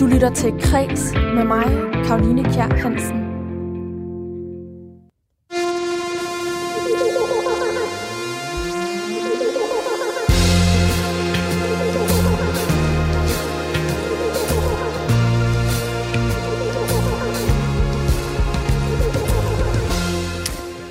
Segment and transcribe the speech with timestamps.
[0.00, 1.64] Du lytter til Kres med mig,
[2.04, 3.24] Karoline Kjær Hansen.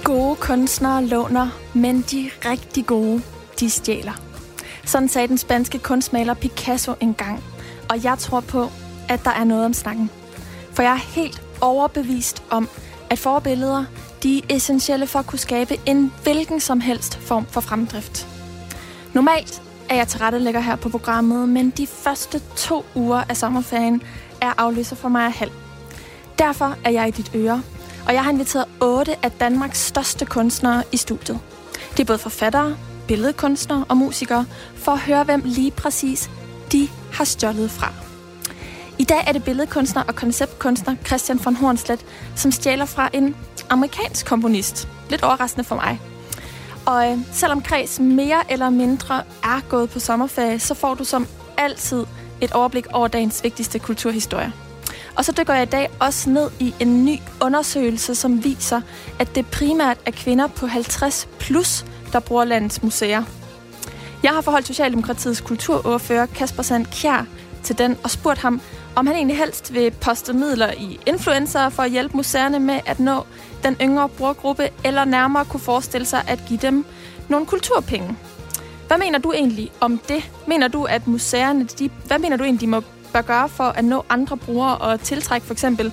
[0.03, 3.21] Gode kunstnere låner, men de rigtig gode,
[3.59, 4.21] de stjæler.
[4.85, 7.43] Sådan sagde den spanske kunstmaler Picasso engang.
[7.89, 8.69] Og jeg tror på,
[9.09, 10.09] at der er noget om snakken.
[10.73, 12.69] For jeg er helt overbevist om,
[13.09, 13.85] at forbilleder
[14.23, 18.27] de er essentielle for at kunne skabe en hvilken som helst form for fremdrift.
[19.13, 24.03] Normalt er jeg tilrettelægger her på programmet, men de første to uger af sommerferien
[24.41, 25.51] er afløser for mig af halv.
[26.39, 27.61] Derfor er jeg i dit øre,
[28.07, 31.39] og jeg har inviteret otte af Danmarks største kunstnere i studiet.
[31.91, 34.45] Det er både forfattere, billedkunstnere og musikere,
[34.75, 36.29] for at høre, hvem lige præcis
[36.71, 38.06] de har stjålet fra.
[38.99, 43.35] I dag er det billedkunstner og konceptkunstner Christian von Hornslet, som stjæler fra en
[43.69, 44.87] amerikansk komponist.
[45.09, 46.01] Lidt overraskende for mig.
[46.85, 51.27] Og øh, selvom Kreds mere eller mindre er gået på sommerferie, så får du som
[51.57, 52.05] altid
[52.41, 54.53] et overblik over dagens vigtigste kulturhistorie.
[55.17, 58.81] Og så dykker jeg i dag også ned i en ny undersøgelse, som viser,
[59.19, 63.23] at det primært er kvinder på 50 plus, der bruger landets museer.
[64.23, 67.25] Jeg har forholdt Socialdemokratiets kulturordfører Kasper Sand Kjær
[67.63, 68.61] til den og spurgt ham,
[68.97, 72.99] om han egentlig helst vil poste midler i influencer for at hjælpe museerne med at
[72.99, 73.25] nå
[73.63, 76.85] den yngre brugergruppe, eller nærmere kunne forestille sig at give dem
[77.29, 78.17] nogle kulturpenge.
[78.87, 80.31] Hvad mener du egentlig om det?
[80.47, 82.81] Mener du, at museerne, de, hvad mener du egentlig, de må
[83.13, 85.91] bør gøre for at nå andre brugere og tiltrække for eksempel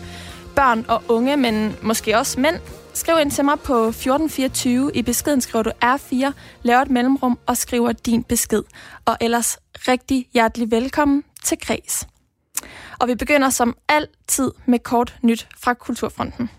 [0.57, 2.57] børn og unge, men måske også mænd?
[2.95, 4.91] Skriv ind til mig på 1424.
[4.95, 8.63] I beskeden skriver du R4, laver et mellemrum og skriver din besked.
[9.05, 9.59] Og ellers
[9.89, 12.07] rigtig hjertelig velkommen til Græs.
[13.01, 16.51] Og vi begynder som altid med kort nyt fra Kulturfronten.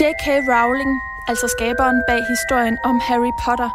[0.00, 0.26] J.K.
[0.46, 3.70] Rowling, altså skaberen bag historien om Harry Potter,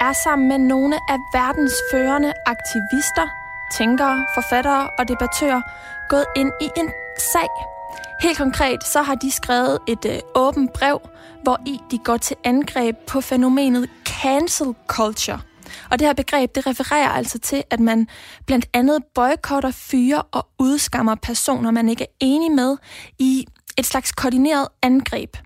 [0.00, 3.26] er sammen med nogle af verdens førende aktivister,
[3.72, 5.62] tænkere, forfattere og debattører
[6.08, 6.90] gået ind i en
[7.32, 7.48] sag.
[8.22, 11.00] Helt konkret så har de skrevet et øh, åbent brev,
[11.42, 15.40] hvor i de går til angreb på fænomenet cancel culture.
[15.90, 18.06] Og det her begreb, det refererer altså til, at man
[18.46, 22.76] blandt andet boykotter, fyre og udskammer personer, man ikke er enig med
[23.18, 23.46] i
[23.78, 25.36] et slags koordineret angreb.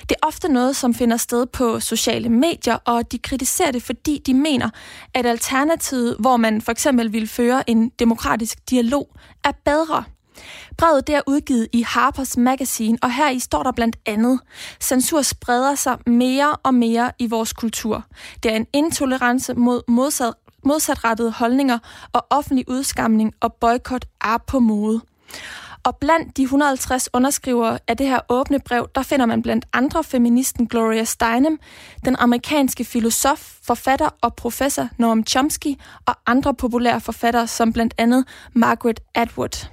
[0.00, 4.22] Det er ofte noget, som finder sted på sociale medier, og de kritiserer det, fordi
[4.26, 4.70] de mener,
[5.14, 9.08] at alternativet, hvor man for eksempel vil føre en demokratisk dialog,
[9.44, 10.04] er bedre.
[10.76, 14.40] Brevet det er udgivet i Harper's Magazine, og her i står der blandt andet,
[14.80, 18.04] censur spreder sig mere og mere i vores kultur.
[18.42, 21.78] Det er en intolerance mod modsat, modsatrettede holdninger
[22.12, 25.00] og offentlig udskamning, og boykot er på mode.
[25.84, 30.04] Og blandt de 150 underskrivere af det her åbne brev, der finder man blandt andre
[30.04, 31.58] feministen Gloria Steinem,
[32.04, 35.74] den amerikanske filosof, forfatter og professor Noam Chomsky
[36.06, 39.68] og andre populære forfattere som blandt andet Margaret Atwood.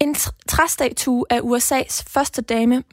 [0.00, 0.14] En
[0.48, 2.84] træstatue af USA's første dame,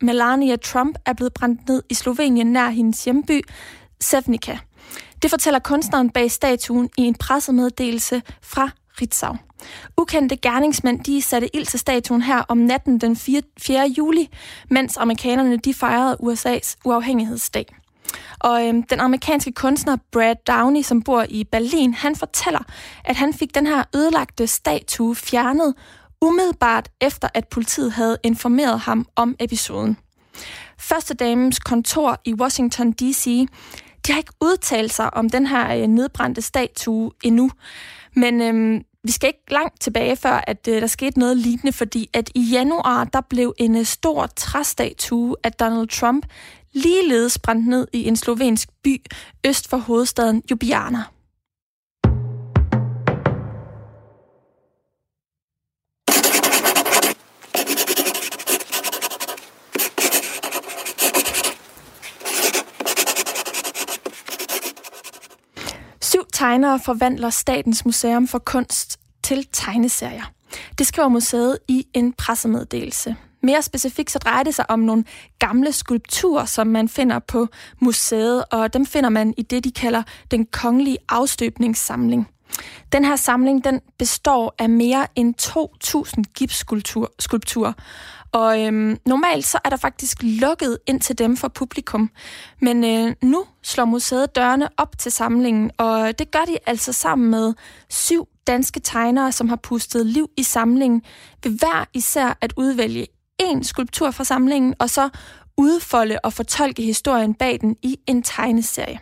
[0.00, 3.42] Melania Trump, er blevet brændt ned i Slovenien nær hendes hjemby,
[4.00, 4.58] Sevnica.
[5.24, 8.70] Det fortæller kunstneren bag statuen i en pressemeddelelse fra
[9.00, 9.36] Ritzau.
[9.96, 13.42] Ukendte gerningsmænd de satte ild til statuen her om natten den 4.
[13.98, 14.28] juli,
[14.70, 17.76] mens amerikanerne de fejrede USA's uafhængighedsdag.
[18.38, 22.62] Og øhm, den amerikanske kunstner Brad Downey, som bor i Berlin, han fortæller,
[23.04, 25.74] at han fik den her ødelagte statue fjernet
[26.20, 29.96] umiddelbart efter, at politiet havde informeret ham om episoden.
[30.78, 33.46] Første damens kontor i Washington D.C
[34.06, 37.50] de har ikke udtalt sig om den her øh, nedbrændte statue endnu.
[38.16, 42.10] Men øhm, vi skal ikke langt tilbage, før at øh, der skete noget lignende, fordi
[42.12, 46.26] at i januar, der blev en øh, stor træstatue af Donald Trump
[46.72, 49.04] ligeledes brændt ned i en slovensk by
[49.46, 51.04] øst for hovedstaden Ljubljana.
[66.44, 70.32] Tegnere forvandler Statens Museum for Kunst til tegneserier.
[70.78, 73.16] Det skriver museet i en pressemeddelelse.
[73.42, 75.04] Mere specifikt så drejer det sig om nogle
[75.38, 77.48] gamle skulpturer, som man finder på
[77.80, 82.28] museet, og dem finder man i det, de kalder den kongelige afstøbningssamling.
[82.92, 87.72] Den her samling den består af mere end 2.000 gipsskulpturer,
[88.32, 92.10] og øhm, normalt så er der faktisk lukket ind til dem for publikum.
[92.60, 97.30] Men øh, nu slår museet dørene op til samlingen, og det gør de altså sammen
[97.30, 97.54] med
[97.88, 101.02] syv danske tegnere, som har pustet liv i samlingen,
[101.44, 103.06] ved hver især at udvælge
[103.40, 105.08] en skulptur fra samlingen, og så
[105.56, 109.00] udfolde og fortolke historien bag den i en tegneserie.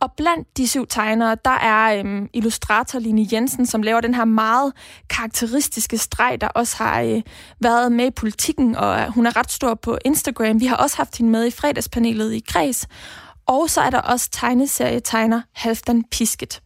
[0.00, 4.24] Og blandt de syv tegnere, der er øhm, illustrator Line Jensen, som laver den her
[4.24, 4.72] meget
[5.10, 7.22] karakteristiske streg, der også har øh,
[7.60, 10.60] været med i politikken, og øh, hun er ret stor på Instagram.
[10.60, 12.86] Vi har også haft hende med i fredagspanelet i Kreds.
[13.46, 16.62] Og så er der også tegneserietegner Halfdan Pisket.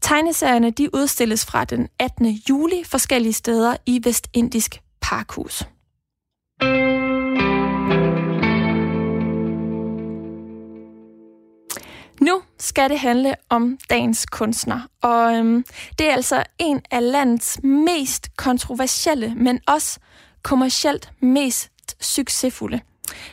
[0.00, 2.26] Tegneserierne de udstilles fra den 18.
[2.26, 5.62] juli forskellige steder i Vestindisk Parkhus.
[12.20, 15.64] Nu skal det handle om dagens kunstner, og øhm,
[15.98, 20.00] det er altså en af landets mest kontroversielle, men også
[20.42, 21.70] kommercielt mest
[22.00, 22.80] succesfulde.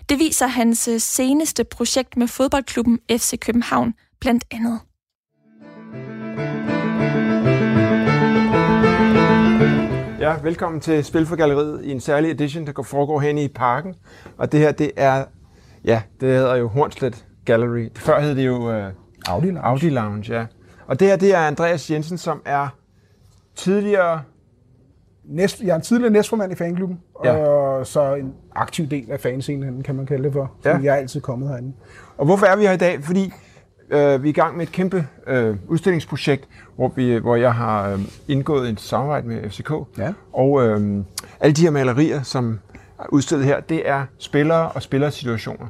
[0.10, 4.80] Det viser hans øh, seneste projekt med fodboldklubben FC København blandt andet.
[10.20, 13.96] Ja, velkommen til Spil for Galleriet i en særlig edition, der foregår hen i parken.
[14.38, 15.26] Og det her, det er,
[15.84, 17.90] ja, det hedder jo Hornslet Gallery.
[17.96, 18.92] Før hed det jo uh,
[19.26, 19.62] Audi Lounge.
[19.62, 20.46] Audi Lounge, ja.
[20.88, 22.68] Og det her, det er Andreas Jensen, som er
[23.56, 24.22] tidligere...
[25.28, 27.36] Næst, jeg er en tidligere næstformand i fanklubben, ja.
[27.38, 30.52] og så en aktiv del af fanscenen, kan man kalde det for.
[30.66, 30.78] Ja.
[30.78, 31.74] Jeg er altid kommet herinde.
[32.18, 33.04] Og hvorfor er vi her i dag?
[33.04, 33.34] Fordi
[33.90, 37.90] øh, vi er i gang med et kæmpe øh, udstillingsprojekt, hvor, vi, hvor jeg har
[37.90, 39.72] øh, indgået et samarbejde med FCK.
[39.98, 40.14] Ja.
[40.34, 41.04] Og øh,
[41.40, 42.60] alle de her malerier, som
[43.00, 45.68] er udstillet her, det er spillere og spillersituationer.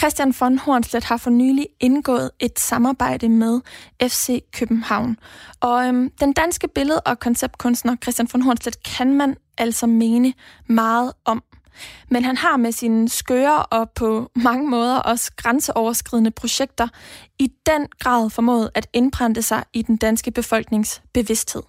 [0.00, 3.60] Christian von Hornslet har for nylig indgået et samarbejde med
[4.02, 5.16] FC København.
[5.60, 10.32] Og øhm, den danske billede- og konceptkunstner Christian von Hornslet kan man altså mene
[10.66, 11.42] meget om.
[12.10, 16.88] Men han har med sine skøre og på mange måder også grænseoverskridende projekter
[17.38, 21.62] i den grad formået at indprænte sig i den danske befolknings bevidsthed.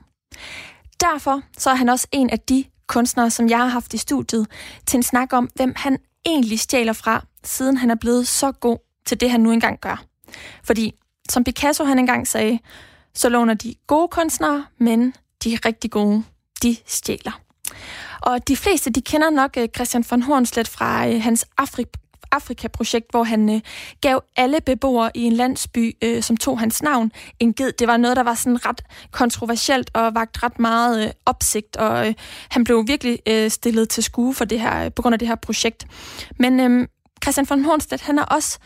[1.01, 4.47] Derfor så er han også en af de kunstnere, som jeg har haft i studiet,
[4.87, 8.77] til en snak om, hvem han egentlig stjæler fra, siden han er blevet så god
[9.05, 10.03] til det, han nu engang gør.
[10.63, 10.93] Fordi,
[11.29, 12.59] som Picasso han engang sagde,
[13.13, 16.23] så låner de gode kunstnere, men de rigtig gode,
[16.63, 17.41] de stjæler.
[18.21, 22.01] Og de fleste, de kender nok øh, Christian von Hornslet fra øh, hans Afri-
[22.31, 23.61] Afrika-projekt, hvor han øh,
[24.01, 27.71] gav alle beboere i en landsby, øh, som tog hans navn, en ged.
[27.71, 32.07] Det var noget, der var sådan ret kontroversielt og vagt ret meget øh, opsigt, og
[32.07, 32.13] øh,
[32.49, 35.27] han blev virkelig øh, stillet til skue for det her, øh, på grund af det
[35.27, 35.87] her projekt.
[36.39, 36.87] Men øh,
[37.23, 38.59] Christian von Hornstedt, han er også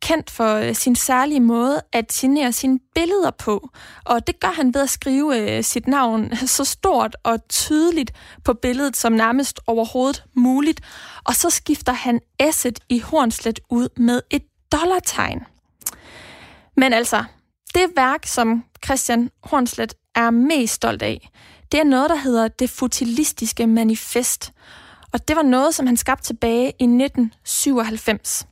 [0.00, 3.68] kendt for øh, sin særlige måde at signere sine billeder på.
[4.04, 8.12] Og det gør han ved at skrive øh, sit navn så stort og tydeligt
[8.44, 10.80] på billedet som nærmest overhovedet muligt.
[11.24, 14.42] Og så skifter han S'et i Hornslet ud med et
[14.72, 15.40] dollartegn.
[16.76, 17.24] Men altså,
[17.74, 21.30] det værk, som Christian Hornslet er mest stolt af,
[21.72, 24.52] det er noget, der hedder Det Futilistiske Manifest.
[25.16, 28.46] Og det var noget, som han skabte tilbage i 1997.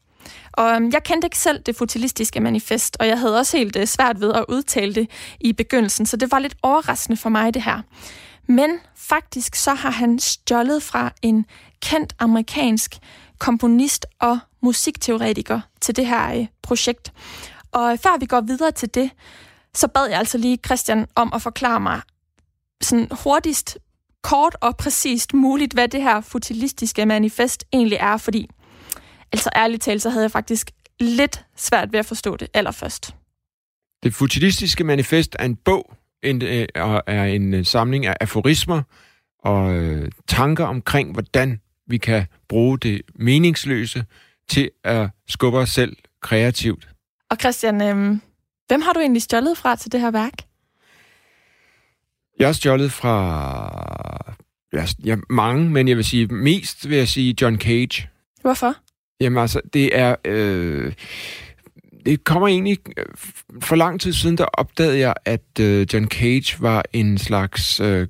[0.52, 3.86] Og øhm, jeg kendte ikke selv det futilistiske manifest, og jeg havde også helt øh,
[3.86, 7.62] svært ved at udtale det i begyndelsen, så det var lidt overraskende for mig, det
[7.62, 7.80] her.
[8.46, 11.46] Men faktisk så har han stjålet fra en
[11.82, 12.94] kendt amerikansk
[13.38, 17.12] komponist og musikteoretiker til det her øh, projekt.
[17.72, 19.10] Og øh, før vi går videre til det,
[19.74, 22.00] så bad jeg altså lige Christian om at forklare mig
[22.82, 23.78] sådan hurtigst,
[24.24, 28.48] kort og præcist muligt, hvad det her futilistiske manifest egentlig er, fordi
[29.34, 33.14] Altså ærligt talt, så havde jeg faktisk lidt svært ved at forstå det allerførst.
[34.02, 36.66] Det futilistiske manifest er en bog, en, øh,
[37.06, 38.82] er en øh, samling af aforismer
[39.38, 44.04] og øh, tanker omkring, hvordan vi kan bruge det meningsløse
[44.48, 46.88] til at skubbe os selv kreativt.
[47.30, 48.18] Og Christian, øh,
[48.68, 50.34] hvem har du egentlig stjålet fra til det her værk?
[52.38, 53.14] Jeg har stjålet fra
[54.72, 58.08] ja, ja, mange, men jeg vil sige mest vil jeg sige John Cage.
[58.40, 58.74] Hvorfor?
[59.20, 60.16] Jamen altså, det er...
[60.24, 60.92] Øh,
[62.06, 62.78] det kommer egentlig...
[62.96, 63.04] Øh,
[63.60, 68.08] for lang tid siden, der opdagede jeg, at øh, John Cage var en slags øh,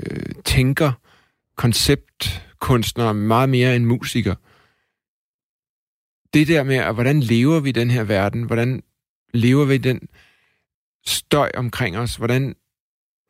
[0.00, 0.92] øh, tænker,
[1.56, 4.34] konceptkunstner, meget mere end musiker.
[6.34, 8.42] Det der med, at hvordan lever vi i den her verden?
[8.42, 8.82] Hvordan
[9.34, 10.00] lever vi i den
[11.06, 12.16] støj omkring os?
[12.16, 12.54] Hvordan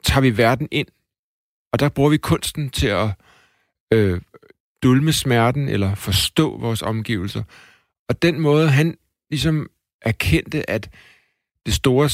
[0.05, 0.89] tager vi verden ind?
[1.73, 3.09] Og der bruger vi kunsten til at
[3.93, 4.21] øh,
[4.83, 7.43] dulme smerten eller forstå vores omgivelser.
[8.09, 8.97] Og den måde, han
[9.31, 9.71] ligesom
[10.03, 10.91] erkendte, at
[11.67, 12.11] det store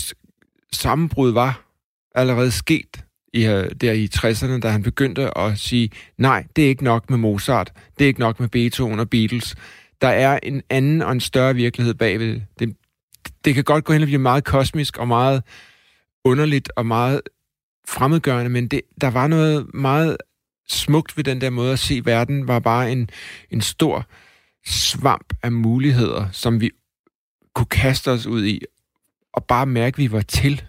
[0.73, 1.67] sammenbrud var
[2.15, 6.69] allerede sket i, øh, der i 60'erne, da han begyndte at sige, nej, det er
[6.69, 9.57] ikke nok med Mozart, det er ikke nok med Beethoven og Beatles.
[10.01, 12.41] Der er en anden og en større virkelighed bagved.
[12.59, 12.77] Det,
[13.45, 15.43] det kan godt gå hen og blive meget kosmisk og meget
[16.25, 17.21] underligt og meget
[17.89, 20.17] fremmedgørende, men det, der var noget meget
[20.69, 23.11] smukt ved den der måde at se verden, var bare en,
[23.51, 24.07] en stor
[24.67, 26.71] svamp af muligheder, som vi
[27.55, 28.61] kunne kaste os ud i,
[29.33, 30.63] og bare mærke, at vi var til.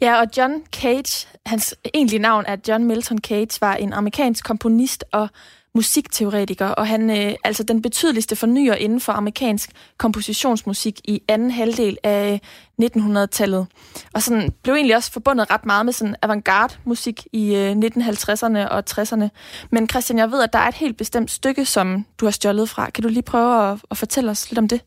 [0.00, 5.04] Ja, og John Cage, hans egentlige navn er John Milton Cage, var en amerikansk komponist
[5.12, 5.28] og
[5.74, 11.50] musikteoretiker, og han er øh, altså den betydeligste fornyer inden for amerikansk kompositionsmusik i anden
[11.50, 12.40] halvdel af
[12.80, 13.66] øh, 1900-tallet.
[14.14, 18.68] Og sådan blev egentlig også forbundet ret meget med sådan avantgarde musik i øh, 1950'erne
[18.68, 19.28] og 60'erne.
[19.70, 22.68] Men Christian, jeg ved, at der er et helt bestemt stykke, som du har stjålet
[22.68, 22.90] fra.
[22.90, 24.80] Kan du lige prøve at, at fortælle os lidt om det?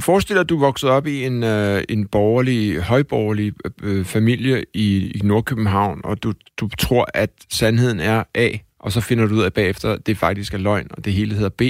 [0.00, 4.64] Forestil dig, at du voksede op i en, øh, en borgerlig, højborgerlig øh, øh, familie
[4.74, 8.48] i, i Nordkøbenhavn, og du, du tror, at sandheden er A,
[8.78, 11.34] og så finder du ud af bagefter, at det faktisk er løgn, og det hele
[11.34, 11.62] hedder B.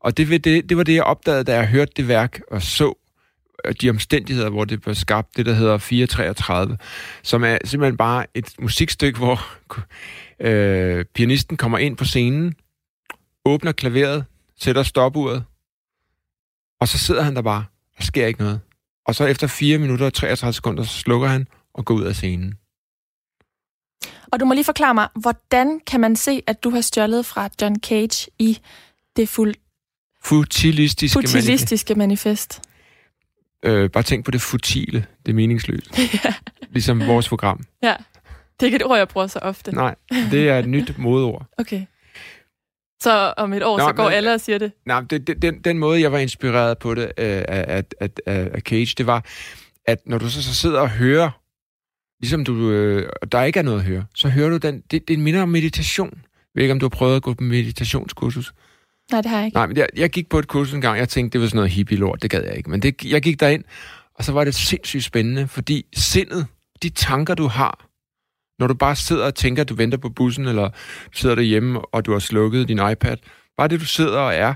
[0.00, 2.94] Og det, det, det var det, jeg opdagede, da jeg hørte det værk og så
[3.64, 6.78] øh, de omstændigheder, hvor det blev skabt, det der hedder 433,
[7.22, 9.40] som er simpelthen bare et musikstykke, hvor
[10.48, 12.54] øh, pianisten kommer ind på scenen,
[13.44, 14.24] åbner klaveret,
[14.60, 15.44] sætter stopuret,
[16.80, 17.64] og så sidder han der bare.
[17.98, 18.60] Der sker ikke noget.
[19.06, 22.14] Og så efter 4 minutter og 33 sekunder, så slukker han og går ud af
[22.14, 22.54] scenen.
[24.32, 27.48] Og du må lige forklare mig, hvordan kan man se, at du har stjålet fra
[27.62, 28.58] John Cage i
[29.16, 29.54] det fuld...
[30.24, 32.60] Futilistiske, futilistiske manifest?
[33.64, 33.82] manifest.
[33.82, 35.90] Øh, bare tænk på det futile, det meningsløse.
[36.24, 36.34] ja.
[36.70, 37.64] Ligesom vores program.
[37.82, 37.96] Ja,
[38.60, 39.74] det er ikke et ord, jeg bruger så ofte.
[39.74, 41.46] Nej, det er et nyt modord.
[41.58, 41.86] Okay.
[43.02, 44.72] Så om et år, Nå, så går men, alle og siger det?
[44.86, 48.10] Nej, det, det, den, den måde, jeg var inspireret på det øh, af, af, af,
[48.26, 49.24] af Cage, det var,
[49.86, 51.30] at når du så, så sidder og hører,
[52.24, 55.18] ligesom du, øh, der ikke er noget at høre, så hører du den, det, det
[55.18, 56.10] minder om meditation.
[56.12, 58.54] Jeg ved ikke, om du har prøvet at gå på meditationskursus?
[59.12, 59.54] Nej, det har jeg ikke.
[59.54, 61.56] Nej, men jeg, jeg gik på et kursus en gang, jeg tænkte, det var sådan
[61.56, 62.70] noget hippie-lort, det gad jeg ikke.
[62.70, 63.64] Men det, jeg gik derind,
[64.14, 66.46] og så var det sindssygt spændende, fordi sindet,
[66.82, 67.88] de tanker, du har,
[68.58, 70.68] når du bare sidder og tænker, at du venter på bussen, eller
[71.12, 73.16] du sidder derhjemme, og du har slukket din iPad.
[73.56, 74.54] Bare det, du sidder og er.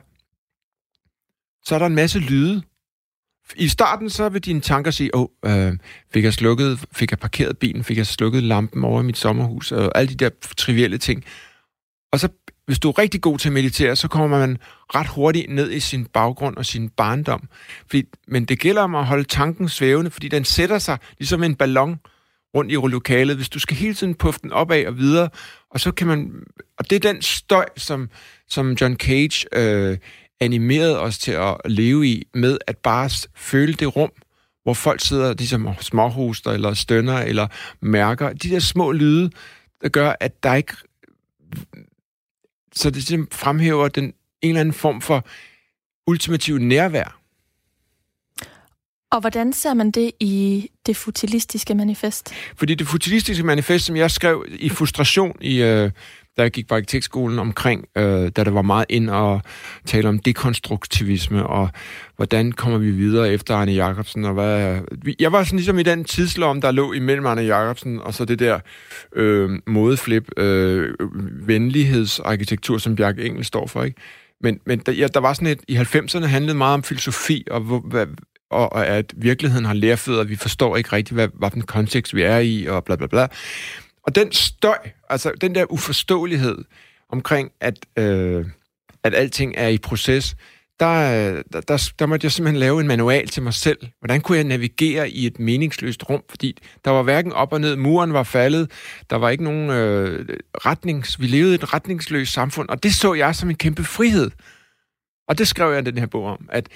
[1.65, 2.63] Så er der en masse lyde.
[3.57, 5.73] I starten så vil dine tanker sige, åh, oh, øh,
[6.13, 9.73] fik jeg slukket, fik jeg parkeret bilen, fik jeg slukket lampen over i mit sommerhus,
[9.73, 11.25] og alle de der trivielle ting.
[12.13, 12.29] Og så,
[12.67, 14.59] hvis du er rigtig god til at meditere, så kommer man
[14.95, 17.49] ret hurtigt ned i sin baggrund og sin barndom.
[17.87, 21.55] Fordi, men det gælder om at holde tanken svævende, fordi den sætter sig ligesom en
[21.55, 21.99] ballon,
[22.55, 25.29] rundt i lokalet, hvis du skal hele tiden puffe den opad og videre,
[25.71, 26.33] og så kan man,
[26.79, 28.11] og det er den støj, som,
[28.49, 29.99] som John Cage øh,
[30.41, 34.11] animerede os til at leve i, med at bare føle det rum,
[34.63, 37.47] hvor folk sidder ligesom småhoster, eller stønner, eller
[37.81, 38.33] mærker.
[38.33, 39.31] De der små lyde,
[39.83, 40.75] der gør, at der ikke...
[42.75, 45.27] Så det simpelthen fremhæver den, en eller anden form for
[46.07, 47.21] ultimativ nærvær.
[49.11, 52.35] Og hvordan ser man det i det futilistiske manifest?
[52.57, 55.91] Fordi det futilistiske manifest, som jeg skrev i frustration, i, øh,
[56.39, 58.03] da jeg gik på arkitektskolen omkring, øh,
[58.37, 59.43] da der var meget ind og
[59.87, 61.69] tale om dekonstruktivisme, og
[62.17, 64.81] hvordan kommer vi videre efter Arne Jacobsen, og hvad...
[65.21, 68.39] Jeg var sådan ligesom i den tidslom, der lå imellem Arne Jacobsen, og så det
[68.39, 68.61] der
[69.17, 70.95] øh, modeflip, øh,
[71.47, 74.01] venlighedsarkitektur, som Bjarke Engel står for, ikke?
[74.41, 77.61] Men, men der, ja, der var sådan et, i 90'erne handlede meget om filosofi, og
[77.61, 78.07] hvor, hvad,
[78.51, 82.23] og, og at virkeligheden har lærfødder, vi forstår ikke rigtigt, hvad, hvad den kontekst vi
[82.23, 83.27] er i, og bla bla bla.
[84.09, 84.79] Og den støj,
[85.11, 86.65] altså den der uforståelighed
[87.09, 88.47] omkring, at, øh,
[89.05, 90.37] at alting er i proces,
[90.81, 93.79] der, der, der, der måtte jeg simpelthen lave en manual til mig selv.
[94.01, 96.23] Hvordan kunne jeg navigere i et meningsløst rum?
[96.29, 98.71] Fordi der var hverken op og ned, muren var faldet,
[99.11, 101.21] der var ikke nogen øh, retnings...
[101.21, 104.31] Vi levede i et retningsløst samfund, og det så jeg som en kæmpe frihed.
[105.29, 106.69] Og det skrev jeg den her bog om, at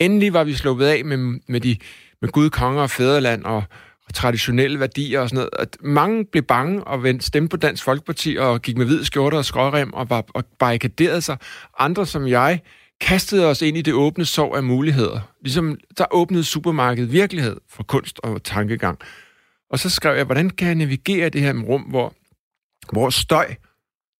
[0.00, 1.16] endelig var vi sluppet af med,
[1.48, 1.76] med, de,
[2.20, 3.64] med Gud, konger og fædreland og,
[4.08, 5.50] og traditionelle værdier og sådan noget.
[5.58, 9.34] At mange blev bange og vendte stemme på Dansk Folkeparti og gik med hvid skjorte
[9.34, 11.36] og skrårem og, var, og barrikaderede sig.
[11.78, 12.60] Andre som jeg
[13.00, 15.20] kastede os ind i det åbne sov af muligheder.
[15.42, 18.98] Ligesom der åbnede supermarkedet virkelighed for kunst og tankegang.
[19.70, 22.14] Og så skrev jeg, hvordan kan jeg navigere det her rum, hvor,
[22.92, 23.54] hvor støj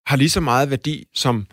[0.07, 1.47] har lige så meget værdi som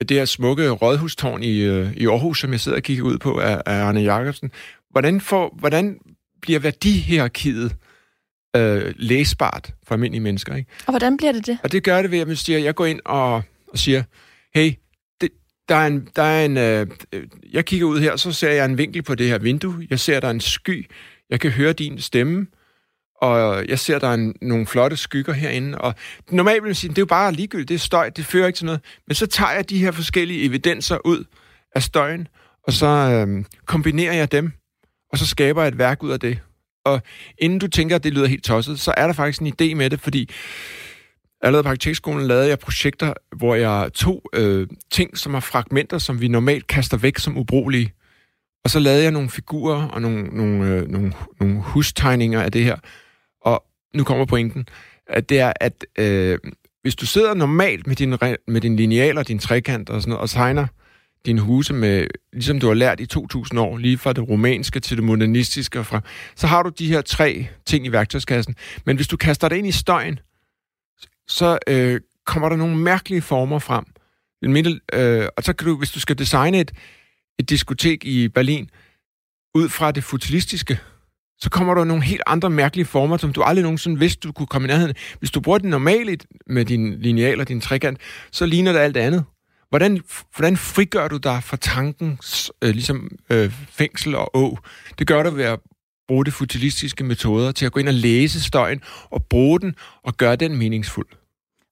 [0.00, 3.38] det her smukke rådhustårn i, øh, i Aarhus, som jeg sidder og kigger ud på
[3.38, 4.50] af, af Arne Jacobsen.
[4.90, 5.98] Hvordan, får, hvordan
[6.42, 7.76] bliver værdihierarkiet
[8.56, 10.56] øh, læsbart for almindelige mennesker?
[10.56, 10.70] Ikke?
[10.86, 11.58] Og hvordan bliver det det?
[11.62, 13.42] Og det gør det ved, at jeg siger, jeg går ind og
[13.72, 14.02] og siger,
[14.54, 14.72] hey,
[15.20, 15.30] det,
[15.68, 16.86] der er en, der er en øh,
[17.52, 20.20] jeg kigger ud her, så ser jeg en vinkel på det her vindue, jeg ser,
[20.20, 20.90] der er en sky,
[21.30, 22.46] jeg kan høre din stemme,
[23.20, 25.94] og jeg ser, der er en, nogle flotte skygger herinde, og
[26.30, 28.56] normalt vil man sige, det er jo bare ligegyldigt, det er støj, det fører ikke
[28.56, 31.24] til noget, men så tager jeg de her forskellige evidenser ud
[31.74, 32.28] af støjen,
[32.62, 34.52] og så øh, kombinerer jeg dem,
[35.12, 36.38] og så skaber jeg et værk ud af det.
[36.84, 37.02] Og
[37.38, 39.90] inden du tænker, at det lyder helt tosset, så er der faktisk en idé med
[39.90, 40.30] det, fordi
[41.40, 46.20] allerede på arkitektskolen lavede jeg projekter, hvor jeg tog øh, ting, som er fragmenter, som
[46.20, 47.92] vi normalt kaster væk som ubrugelige.
[48.64, 52.64] Og så lavede jeg nogle figurer og nogle, nogle, øh, nogle, nogle hustegninger af det
[52.64, 52.76] her.
[53.44, 54.68] Og nu kommer pointen,
[55.06, 56.38] at det er, at øh,
[56.82, 60.22] hvis du sidder normalt med din, med din lineal og din trekant og sådan noget,
[60.22, 60.66] og tegner
[61.26, 64.96] dine huse med, ligesom du har lært i 2000 år, lige fra det romanske til
[64.96, 66.00] det modernistiske, fra,
[66.36, 68.54] så har du de her tre ting i værktøjskassen.
[68.84, 70.18] Men hvis du kaster det ind i støjen,
[71.28, 73.84] så øh, kommer der nogle mærkelige former frem.
[74.42, 76.72] Middel, øh, og så kan du, hvis du skal designe et,
[77.38, 78.70] et diskotek i Berlin,
[79.54, 80.78] ud fra det futilistiske,
[81.40, 84.46] så kommer der nogle helt andre mærkelige former, som du aldrig nogensinde vidste, du kunne
[84.46, 84.94] komme i nærheden.
[85.18, 87.98] Hvis du bruger det normalt med din lineal og din trekant,
[88.32, 89.24] så ligner det alt andet.
[89.68, 90.00] Hvordan,
[90.36, 94.58] hvordan frigør du dig fra tankens øh, ligesom, øh, fængsel og å?
[94.98, 95.58] Det gør du ved at
[96.08, 100.16] bruge de futilistiske metoder til at gå ind og læse støjen og bruge den og
[100.16, 101.06] gøre den meningsfuld.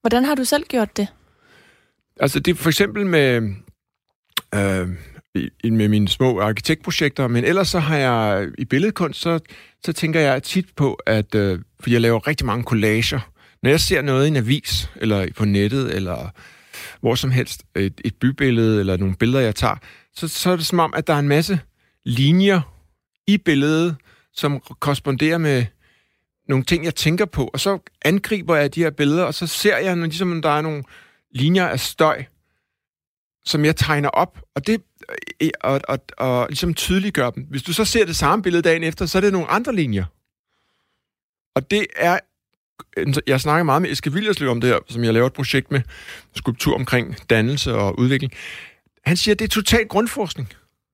[0.01, 1.09] Hvordan har du selv gjort det?
[2.21, 3.55] Altså det er for eksempel med,
[4.55, 4.89] øh,
[5.65, 9.41] med mine små arkitektprojekter, men ellers så har jeg i billedkunst, så,
[9.85, 13.21] så tænker jeg tit på, at øh, fordi jeg laver rigtig mange collager.
[13.63, 16.31] Når jeg ser noget i en avis, eller på nettet, eller
[17.01, 19.77] hvor som helst, et, et bybillede, eller nogle billeder, jeg tager,
[20.15, 21.61] så, så er det som om, at der er en masse
[22.05, 22.61] linjer
[23.27, 23.97] i billedet,
[24.33, 25.67] som korresponderer med
[26.49, 29.79] nogle ting, jeg tænker på, og så angriber jeg de her billeder, og så ser
[29.79, 30.83] jeg, når ligesom der er nogle
[31.31, 32.25] linjer af støj,
[33.45, 37.47] som jeg tegner op, og det øh, øh, og, og, og ligesom tydeliggør dem.
[37.51, 40.05] Hvis du så ser det samme billede dagen efter, så er det nogle andre linjer.
[41.55, 42.19] Og det er...
[43.27, 45.81] Jeg snakker meget med Eske Viljerslev om det her, som jeg laver et projekt med,
[46.35, 48.33] skulptur omkring dannelse og udvikling.
[49.05, 50.49] Han siger, at det er totalt grundforskning.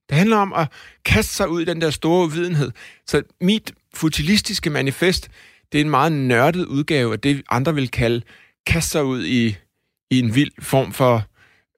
[0.09, 0.69] Det handler om at
[1.05, 2.71] kaste sig ud i den der store uvidenhed.
[3.07, 5.31] Så mit futilistiske manifest,
[5.73, 8.23] det er en meget nørdet udgave af det, andre vil kalde
[8.67, 9.57] kaste sig ud i,
[10.11, 11.25] i en vild form for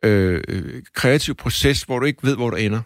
[0.04, 2.80] øh, kreativ proces, hvor du ikke ved, hvor du ender.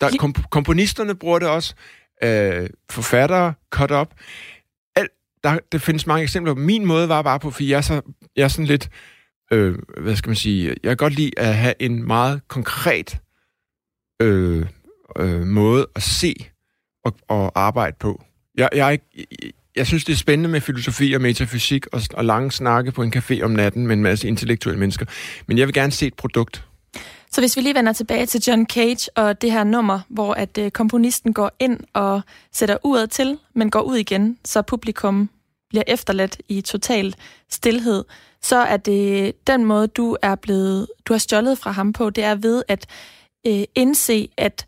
[0.00, 1.74] Der, komp- komponisterne bruger det også.
[2.22, 4.08] Øh, forfattere, cut up.
[5.44, 6.54] Der, der findes mange eksempler.
[6.54, 8.00] Min måde var bare på, fordi jeg er, så,
[8.36, 8.88] jeg er sådan lidt,
[9.52, 13.18] øh, hvad skal man sige, jeg kan godt lide at have en meget konkret
[14.22, 14.66] øh,
[15.18, 16.34] øh, måde at se
[17.04, 18.24] og, og arbejde på.
[18.58, 19.26] Jeg, jeg, jeg,
[19.76, 23.12] jeg synes, det er spændende med filosofi og metafysik og, og lange snakke på en
[23.16, 25.06] café om natten med en masse intellektuelle mennesker.
[25.46, 26.64] Men jeg vil gerne se et produkt.
[27.34, 30.58] Så hvis vi lige vender tilbage til John Cage og det her nummer, hvor at
[30.58, 35.30] øh, komponisten går ind og sætter uret til, men går ud igen, så publikum
[35.68, 37.14] bliver efterladt i total
[37.50, 38.04] stillhed,
[38.42, 42.24] så er det den måde, du er blevet, du har stjålet fra ham på, det
[42.24, 42.86] er ved at
[43.46, 44.66] øh, indse, at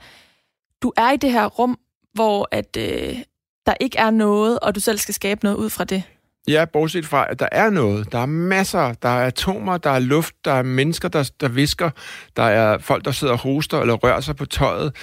[0.82, 1.78] du er i det her rum,
[2.14, 3.18] hvor at, øh,
[3.66, 6.02] der ikke er noget, og du selv skal skabe noget ud fra det.
[6.48, 8.12] Ja, bortset fra, at der er noget.
[8.12, 8.92] Der er masser.
[8.92, 11.90] Der er atomer, der er luft, der er mennesker, der, der visker.
[12.36, 14.96] Der er folk, der sidder og hoster eller rører sig på tøjet.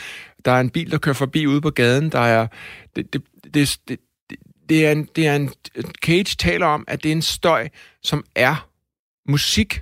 [0.46, 2.12] Der er en bil, der kører forbi ude på gaden.
[2.12, 2.48] Der er...
[2.96, 3.22] Det, det,
[3.54, 4.00] det, det,
[4.70, 5.52] det er en, det er en...
[6.06, 7.70] Cage taler om, at det er en støj,
[8.04, 8.70] som er
[9.30, 9.82] musik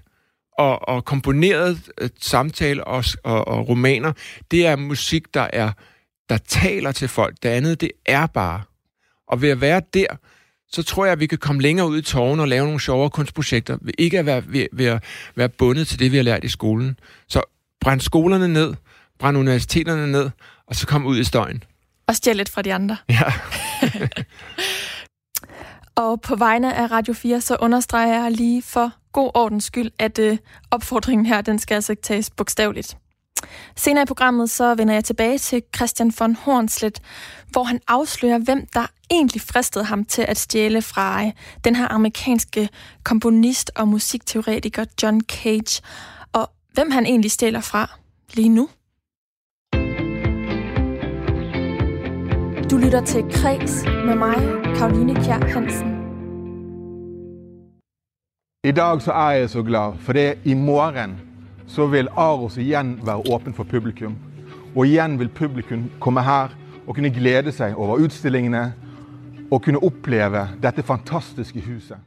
[0.58, 4.14] og, og komponeret øh, samtale og, og, og romaner.
[4.52, 5.72] Det er musik, der er
[6.32, 7.36] der taler til folk.
[7.44, 8.62] Det andet, det er bare.
[9.28, 10.08] Og ved at være der,
[10.74, 13.10] så tror jeg, at vi kan komme længere ud i tårnen og lave nogle sjovere
[13.10, 15.04] kunstprojekter, ved ikke at være, ved, ved at
[15.36, 17.00] være bundet til det, vi har lært i skolen.
[17.28, 17.42] Så
[17.82, 18.74] brænd skolerne ned,
[19.20, 20.30] brænd universiteterne ned,
[20.68, 21.64] og så kom ud i støjen.
[22.08, 22.98] Og stjæl lidt fra de andre.
[23.10, 23.34] Ja.
[26.04, 30.20] og på vegne af Radio 4, så understreger jeg lige for god ordens skyld, at
[30.20, 30.38] øh,
[30.72, 32.98] opfordringen her, den skal altså ikke tages bogstaveligt.
[33.76, 37.00] Senere i programmet så vender jeg tilbage til Christian von Hornslet,
[37.50, 41.32] hvor han afslører, hvem der egentlig fristede ham til at stjæle fra øh,
[41.64, 42.70] den her amerikanske
[43.04, 45.82] komponist og musikteoretiker John Cage,
[46.34, 48.00] og hvem han egentlig stjæler fra
[48.34, 48.70] lige nu.
[52.72, 54.36] Du lytter til Kreds med mig,
[54.76, 56.02] Karoline Kjær Hansen.
[58.64, 61.31] I dag så er jeg så glad, for det er i morgen
[61.72, 64.16] så vil Aros igjen være åpen for publikum.
[64.76, 66.52] Og igjen vil publikum komme her
[66.88, 68.74] og kunne glede seg over utstillingene
[69.52, 71.98] og kunne oppleve dette fantastiske huset.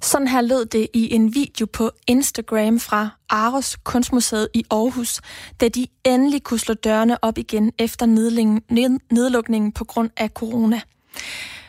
[0.00, 5.20] Sådan her lød det i en video på Instagram fra Aros Kunstmuseet i Aarhus,
[5.60, 8.06] da de endelig kunne slå dørene op igen efter
[9.10, 10.80] nedlukningen på grund af corona.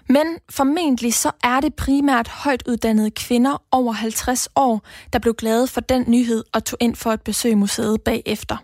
[0.10, 4.82] Men formentlig så er det primært højt uddannede kvinder over 50 år,
[5.14, 8.58] der blev glade for den nyhed og tog ind for at besøge museet bagefter.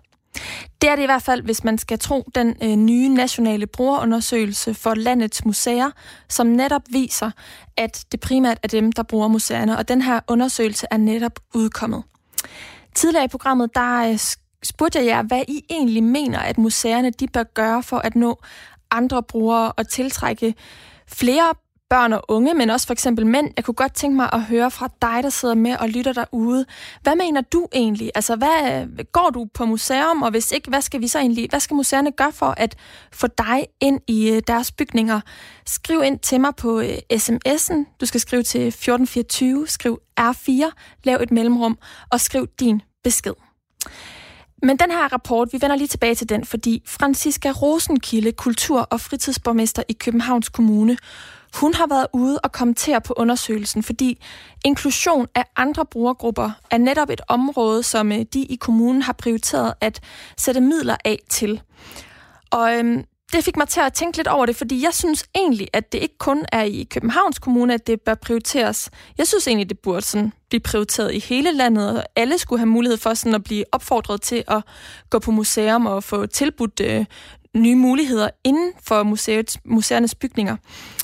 [0.82, 4.74] Det er det i hvert fald, hvis man skal tro den øh, nye nationale brugerundersøgelse
[4.74, 5.92] for landets museer,
[6.30, 7.32] som netop viser,
[7.78, 12.04] at det primært er dem, der bruger museerne, og den her undersøgelse er netop udkommet.
[12.96, 14.20] Tidligere i programmet, der øh,
[14.64, 18.42] spurgte jeg jer, hvad I egentlig mener, at museerne de bør gøre for at nå
[18.92, 20.56] andre brugere og tiltrække
[21.08, 21.54] flere
[21.94, 23.52] børn og unge, men også for eksempel mænd.
[23.58, 26.66] Jeg kunne godt tænke mig at høre fra dig, der sidder med og lytter derude.
[27.02, 28.12] Hvad mener du egentlig?
[28.16, 31.50] Altså, hvad, øh, går du på museum, og hvis ikke, hvad skal vi så egentlig,
[31.50, 32.76] hvad skal museerne gøre for at
[33.12, 35.22] få dig ind i øh, deres bygninger?
[35.66, 37.98] Skriv ind til mig på øh, sms'en.
[38.02, 40.72] Du skal skrive til 1424, skriv R4,
[41.04, 41.78] lav et mellemrum
[42.12, 43.34] og skriv din besked.
[44.64, 49.02] Men den her rapport, vi vender lige tilbage til den, fordi Franziska Rosenkilde, kultur- og
[49.02, 50.98] fritidsborgmester i Københavns Kommune,
[51.56, 54.24] hun har været ude og kommentere på undersøgelsen, fordi
[54.66, 59.74] inklusion af andre brugergrupper er netop et område, som øh, de i kommunen har prioriteret
[59.82, 60.00] at
[60.38, 61.62] sætte midler af til.
[62.52, 65.68] Og øhm, det fik mig til at tænke lidt over det, fordi jeg synes egentlig,
[65.74, 68.90] at det ikke kun er i Københavns Kommune, at det bør prioriteres.
[69.18, 72.68] Jeg synes egentlig, det burde sådan blive prioriteret i hele landet, og alle skulle have
[72.68, 74.62] mulighed for sådan at blive opfordret til at
[75.10, 77.06] gå på museum og få tilbudt øh,
[77.56, 80.58] nye muligheder inden for museets, museernes bygninger.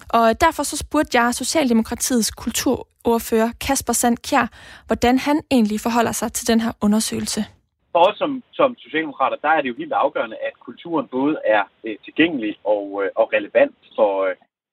[0.10, 4.48] Og derfor så spurgte jeg Socialdemokratiets kulturordfører Kasper Sand Kjær,
[4.88, 7.46] hvordan han egentlig forholder sig til den her undersøgelse.
[7.91, 11.63] For os som, som socialdemokrater, der er det jo helt afgørende, at kulturen både er
[11.84, 14.13] øh, tilgængelig og, øh, og relevant for,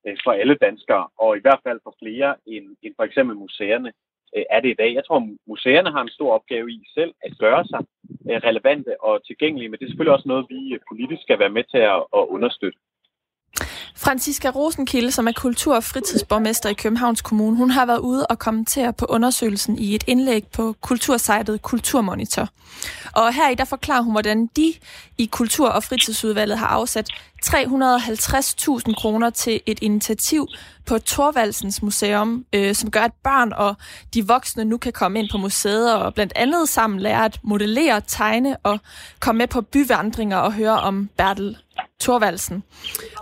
[0.07, 3.93] øh, for alle danskere, og i hvert fald for flere end, end for eksempel museerne
[4.37, 4.95] øh, er det i dag.
[4.95, 7.81] Jeg tror, museerne har en stor opgave i selv at gøre sig
[8.31, 11.65] øh, relevante og tilgængelige, men det er selvfølgelig også noget, vi politisk skal være med
[11.65, 12.79] til at, at understøtte.
[13.97, 18.39] Franziska Rosenkilde, som er kultur- og fritidsborgmester i Københavns Kommune, hun har været ude og
[18.39, 22.49] kommentere på undersøgelsen i et indlæg på kultursejtet Kulturmonitor.
[23.13, 24.75] Og her i der forklarer hun, hvordan de
[25.19, 27.11] i Kultur- og fritidsudvalget har afsat
[27.45, 30.47] 350.000 kroner til et initiativ
[30.87, 33.75] på Torvaldsens Museum, øh, som gør, at børn og
[34.15, 38.01] de voksne nu kan komme ind på museet og blandt andet sammen lære at modellere,
[38.07, 38.81] tegne og
[39.21, 41.57] komme med på byvandringer og høre om Bertel
[42.01, 42.63] Torvaldsen.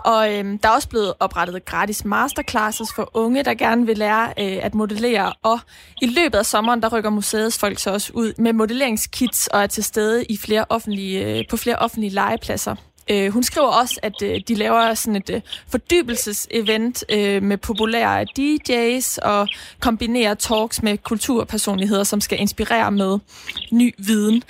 [0.05, 4.27] Og øh, der er også blevet oprettet gratis masterclasses for unge, der gerne vil lære
[4.27, 5.33] øh, at modellere.
[5.43, 5.59] Og
[6.01, 9.67] i løbet af sommeren, der rykker museets folk så også ud med modelleringskits og er
[9.67, 12.75] til stede i flere offentlige, øh, på flere offentlige legepladser.
[13.11, 18.25] Øh, hun skriver også, at øh, de laver sådan et øh, fordybelsesevent øh, med populære
[18.39, 19.47] DJ's og
[19.79, 23.19] kombinerer talks med kulturpersonligheder, som skal inspirere med
[23.71, 24.43] ny viden.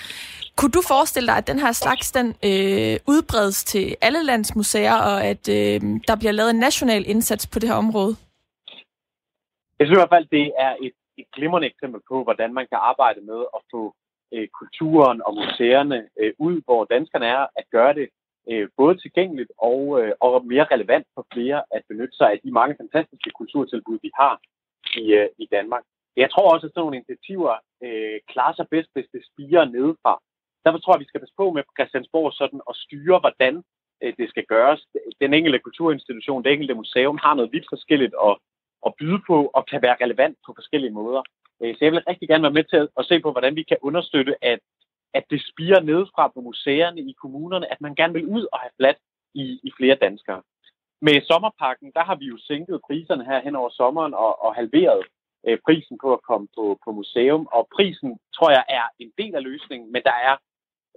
[0.58, 4.98] Kunne du forestille dig, at den her slags den øh, udbredes til alle lands museer,
[5.12, 8.14] og at øh, der bliver lavet en national indsats på det her område?
[9.78, 12.80] Jeg synes i hvert fald, det er et, et glimrende eksempel på, hvordan man kan
[12.92, 13.82] arbejde med at få
[14.34, 18.08] øh, kulturen og museerne øh, ud, hvor danskerne er, at gøre det
[18.52, 22.52] øh, både tilgængeligt og, øh, og mere relevant for flere at benytte sig af de
[22.52, 24.36] mange fantastiske kulturtilbud, vi har
[25.02, 25.84] i, øh, i Danmark.
[26.18, 27.54] Jeg tror også, at sådan nogle initiativer
[27.86, 30.14] øh, klarer sig bedst, hvis det spiger nedefra.
[30.66, 33.64] Derfor tror jeg, at vi skal passe på med på Christiansborg sådan at styre, hvordan
[34.04, 34.82] øh, det skal gøres.
[35.22, 38.36] Den enkelte kulturinstitution, det enkelte museum har noget vidt forskelligt at,
[38.86, 41.22] at byde på og kan være relevant på forskellige måder.
[41.62, 43.78] Øh, så jeg vil rigtig gerne være med til at se på, hvordan vi kan
[43.82, 44.60] understøtte, at,
[45.14, 48.76] at det spiger nedefra på museerne i kommunerne, at man gerne vil ud og have
[48.80, 48.98] flat
[49.34, 50.42] i, i flere danskere.
[51.02, 55.02] Med sommerpakken, der har vi jo sænket priserne her hen over sommeren og, og halveret
[55.48, 57.48] øh, prisen på at komme på, på museum.
[57.52, 60.36] Og prisen, tror jeg, er en del af løsningen, men der er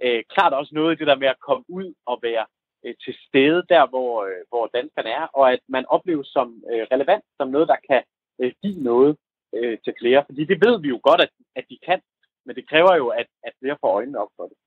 [0.03, 2.45] øh, klart også noget i det der med at komme ud og være
[2.85, 6.87] øh, til stede der, hvor, øh, hvor danskerne er, og at man opleves som øh,
[6.93, 8.03] relevant, som noget, der kan
[8.41, 9.17] øh, give noget
[9.55, 10.25] øh, til flere.
[10.25, 12.01] Fordi det ved vi jo godt, at, at de kan,
[12.45, 14.57] men det kræver jo, at, at flere får øjnene op for det.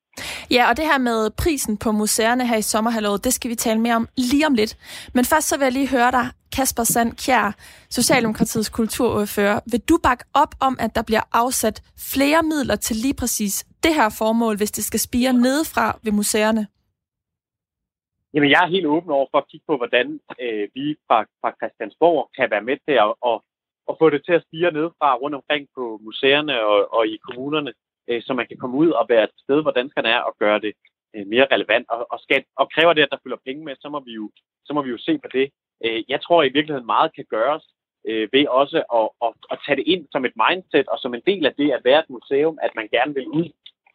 [0.57, 3.81] Ja, og det her med prisen på museerne her i sommerhalvåret, det skal vi tale
[3.81, 4.73] mere om lige om lidt.
[5.15, 7.47] Men først så vil jeg lige høre dig, Kasper Sand Kjær,
[7.99, 9.61] Socialdemokratiets kulturordfører.
[9.73, 11.77] Vil du bakke op om, at der bliver afsat
[12.13, 16.67] flere midler til lige præcis det her formål, hvis det skal spire nedefra ved museerne?
[18.35, 20.07] Jamen, jeg er helt åben over for at kigge på, hvordan
[20.45, 23.37] øh, vi fra, fra Christiansborg kan være med til at, at,
[23.91, 27.73] at få det til at spire nedefra rundt omkring på museerne og, og i kommunerne
[28.09, 30.61] øh, så man kan komme ud og være et sted, hvor danskerne er, og gøre
[30.61, 30.73] det
[31.15, 31.87] øh, mere relevant.
[31.91, 34.31] Og, og, skal, og kræver det, at der følger penge med, så må vi jo,
[34.65, 35.51] så må vi jo se på det.
[35.85, 37.65] Øh, jeg tror i virkeligheden meget kan gøres
[38.09, 41.23] øh, ved også at, at, at tage det ind som et mindset og som en
[41.27, 43.49] del af det at være et museum, at man gerne vil ud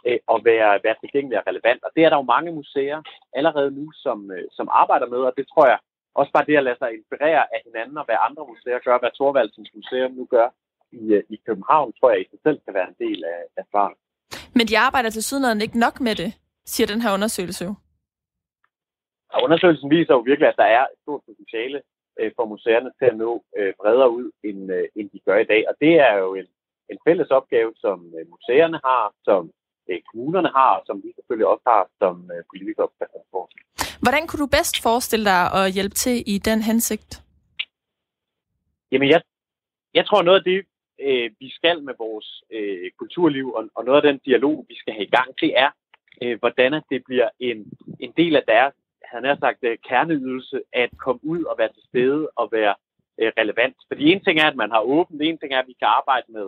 [0.08, 1.84] øh, og være, være tilgængelig og relevant.
[1.84, 3.00] Og det er der jo mange museer
[3.34, 5.80] allerede nu, som, øh, som arbejder med, og det tror jeg
[6.20, 9.12] også bare det at lade sig inspirere af hinanden og hvad andre museer gør, hvad
[9.16, 10.48] Thorvaldsens Museum nu gør
[10.92, 13.64] i, øh, i København, tror jeg i sig selv kan være en del af, af
[13.72, 13.98] svaret.
[14.56, 16.34] Men de arbejder til sydenheden ikke nok med det,
[16.66, 17.74] siger den her undersøgelse jo.
[19.34, 21.82] Og undersøgelsen viser jo virkelig, at der er et stort potentiale
[22.20, 25.50] øh, for museerne til at nå øh, bredere ud, end, øh, end de gør i
[25.54, 25.62] dag.
[25.70, 26.48] Og det er jo en,
[26.92, 29.52] en fælles opgave, som øh, museerne har, som
[29.90, 32.88] øh, kommunerne har, og som vi selvfølgelig også har som øh, politikere
[33.32, 33.50] på
[34.06, 37.12] Hvordan kunne du bedst forestille dig at hjælpe til i den hensigt?
[38.92, 39.22] Jamen, jeg,
[39.94, 40.66] jeg tror noget af det,
[41.00, 44.94] øh, vi skal med vores øh, kulturliv, og, og noget af den dialog, vi skal
[44.94, 45.70] have i gang, det er,
[46.24, 48.74] øh, hvordan det bliver en, en del af deres
[49.14, 52.76] han har sagt, øh, kerneydelse at komme ud og være til stede og være
[53.22, 53.76] øh, relevant.
[53.88, 56.28] Fordi en ting er, at man har åbent, en ting er, at vi kan arbejde
[56.30, 56.48] med,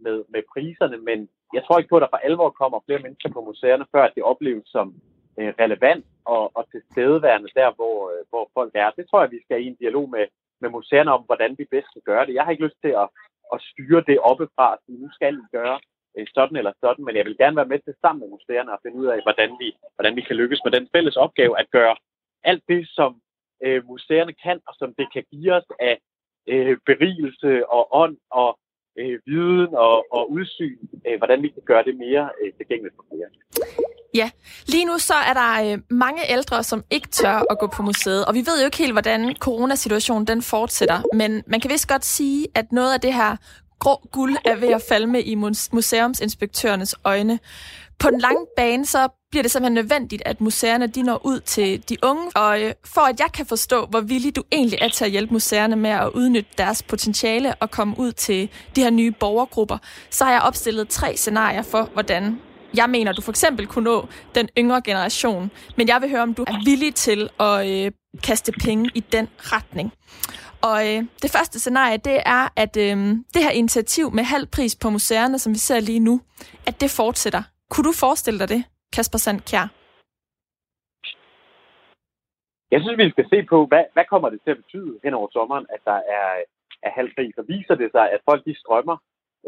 [0.00, 3.30] med, med priserne, men jeg tror ikke på, at der for alvor kommer flere mennesker
[3.32, 4.94] på museerne, før at det opleves som
[5.38, 8.90] øh, relevant og, og tilstedeværende der, hvor, øh, hvor folk er.
[8.90, 10.26] Det tror jeg, vi skal i en dialog med,
[10.60, 12.34] med museerne om, hvordan vi bedst kan gøre det.
[12.34, 13.08] Jeg har ikke lyst til at,
[13.54, 15.78] at styre det oppefra, at nu skal vi gøre
[16.16, 18.80] øh, sådan eller sådan, men jeg vil gerne være med til sammen med museerne og
[18.82, 21.96] finde ud af, hvordan vi, hvordan vi kan lykkes med den fælles opgave at gøre
[22.44, 23.10] alt det, som
[23.64, 25.98] øh, museerne kan, og som det kan give os af
[26.48, 28.58] øh, berigelse og ånd og
[28.98, 33.04] øh, viden og, og udsyn, øh, hvordan vi kan gøre det mere øh, tilgængeligt for
[33.10, 33.28] flere.
[34.14, 34.30] Ja,
[34.66, 38.24] lige nu så er der øh, mange ældre, som ikke tør at gå på museet,
[38.24, 42.04] og vi ved jo ikke helt, hvordan coronasituationen den fortsætter, men man kan vist godt
[42.04, 43.36] sige, at noget af det her
[43.78, 45.34] grå guld er ved at falde med i
[45.72, 47.38] museumsinspektørernes øjne.
[47.98, 51.88] På den lange bane, så bliver det simpelthen nødvendigt, at museerne de når ud til
[51.88, 52.30] de unge.
[52.34, 55.32] Og øh, for at jeg kan forstå, hvor villig du egentlig er til at hjælpe
[55.32, 59.78] museerne med at udnytte deres potentiale og komme ud til de her nye borgergrupper,
[60.10, 62.40] så har jeg opstillet tre scenarier for, hvordan
[62.76, 65.50] jeg mener, du for eksempel kunne nå den yngre generation.
[65.76, 69.28] Men jeg vil høre, om du er villig til at øh, kaste penge i den
[69.38, 69.92] retning.
[70.62, 72.96] Og øh, det første scenarie, det er, at øh,
[73.34, 76.20] det her initiativ med halv pris på museerne, som vi ser lige nu,
[76.66, 77.42] at det fortsætter.
[77.70, 78.64] Kunne du forestille dig det?
[78.92, 79.66] Kasper Sandkjær?
[82.70, 85.28] Jeg synes, vi skal se på, hvad, hvad kommer det til at betyde hen over
[85.32, 86.28] sommeren, at der er,
[86.82, 87.34] er halv pris.
[87.40, 88.96] Og viser det sig, at folk de strømmer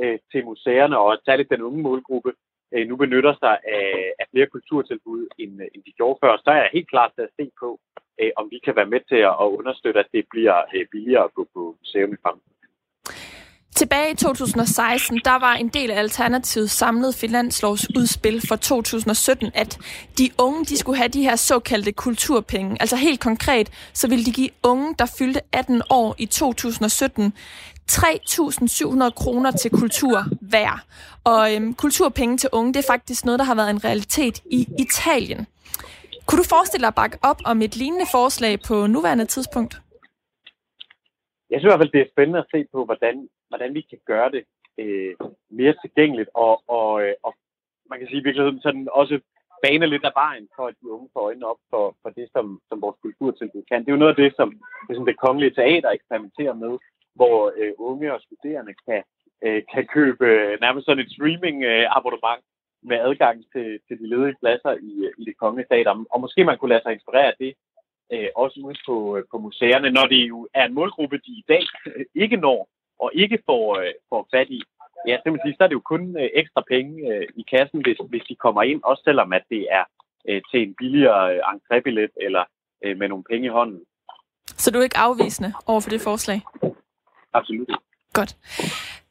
[0.02, 2.33] øh, til museerne, og særligt den unge målgruppe
[2.74, 6.50] øh, nu benytter sig af, af flere kulturtilbud, end, øh, end de gjorde før, så
[6.50, 7.68] er jeg helt klar til at se på,
[8.20, 11.24] øh, om vi kan være med til at, at understøtte, at det bliver øh, billigere
[11.24, 12.50] at gå på museum i fremtiden.
[13.80, 19.78] Tilbage i 2016, der var en del af Alternativets samlede finanslovsudspil for 2017, at
[20.18, 22.76] de unge de skulle have de her såkaldte kulturpenge.
[22.80, 27.33] Altså helt konkret, så ville de give unge, der fyldte 18 år i 2017,
[27.90, 30.16] 3.700 kroner til kultur
[30.53, 30.72] hver.
[31.24, 34.61] Og øhm, kulturpenge til unge, det er faktisk noget, der har været en realitet i
[34.85, 35.46] Italien.
[36.26, 39.72] Kunne du forestille dig at bakke op om et lignende forslag på nuværende tidspunkt?
[41.50, 44.00] Jeg synes i hvert fald, det er spændende at se på, hvordan hvordan vi kan
[44.12, 44.42] gøre det
[44.83, 45.14] øh,
[45.59, 47.33] mere tilgængeligt, og, og, øh, og
[47.90, 49.14] man kan sige i virkeligheden sådan også
[49.64, 52.44] bane lidt af vejen for, at de unge får øjnene op for, for det, som,
[52.68, 53.81] som vores kulturtilbud kan.
[53.81, 54.48] Det er jo noget af det, som
[54.87, 56.72] det, som det kongelige teater eksperimenterer med,
[57.14, 59.03] hvor øh, unge og studerende kan,
[59.44, 62.42] øh, kan købe øh, nærmest sådan et streaming-abonnement
[62.83, 66.05] med adgang til, til de ledige pladser i, øh, i det kongelige teater.
[66.11, 67.53] Og måske man kunne lade sig inspirere af det,
[68.12, 71.44] øh, også ude på, øh, på museerne, når det jo er en målgruppe, de i
[71.49, 71.64] dag
[72.14, 72.68] ikke når,
[72.99, 74.62] og ikke får, øh, får fat i,
[75.07, 77.99] ja, så, sige, så er det jo kun øh, ekstra penge øh, i kassen, hvis,
[78.09, 79.85] hvis de kommer ind, også selvom at det er
[80.29, 82.44] øh, til en billigere øh, entrébillet eller
[82.85, 83.81] øh, med nogle penge i hånden.
[84.46, 86.40] Så du er ikke afvisende over for det forslag?
[87.33, 87.69] Absolut.
[88.12, 88.37] Godt.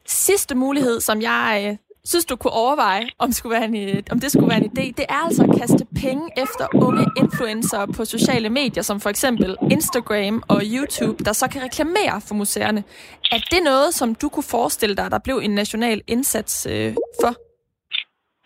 [0.05, 4.31] Sidste mulighed, som jeg øh, synes, du kunne overveje, om, skulle være en, om det
[4.31, 8.49] skulle være en idé, det er altså at kaste penge efter unge influencer på sociale
[8.49, 12.83] medier, som for eksempel Instagram og YouTube, der så kan reklamere for museerne.
[13.31, 17.31] Er det noget, som du kunne forestille dig, der blev en national indsats øh, for?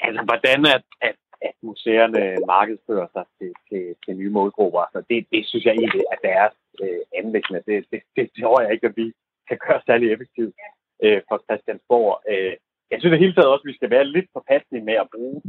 [0.06, 1.16] Altså, hvordan at, at,
[1.48, 2.22] at museerne
[2.54, 6.56] markedsfører sig til, til, til nye målgrupper, så det, det synes jeg egentlig er deres
[6.84, 7.62] øh, anlæggende.
[7.68, 9.14] Det, det, det tror jeg ikke, at vi
[9.49, 10.56] kan gøre særlig effektivt
[11.03, 12.13] øh, for Christiansborg.
[12.32, 12.53] Øh,
[12.91, 15.41] jeg synes i hele taget også, at vi skal være lidt påpasselige med at bruge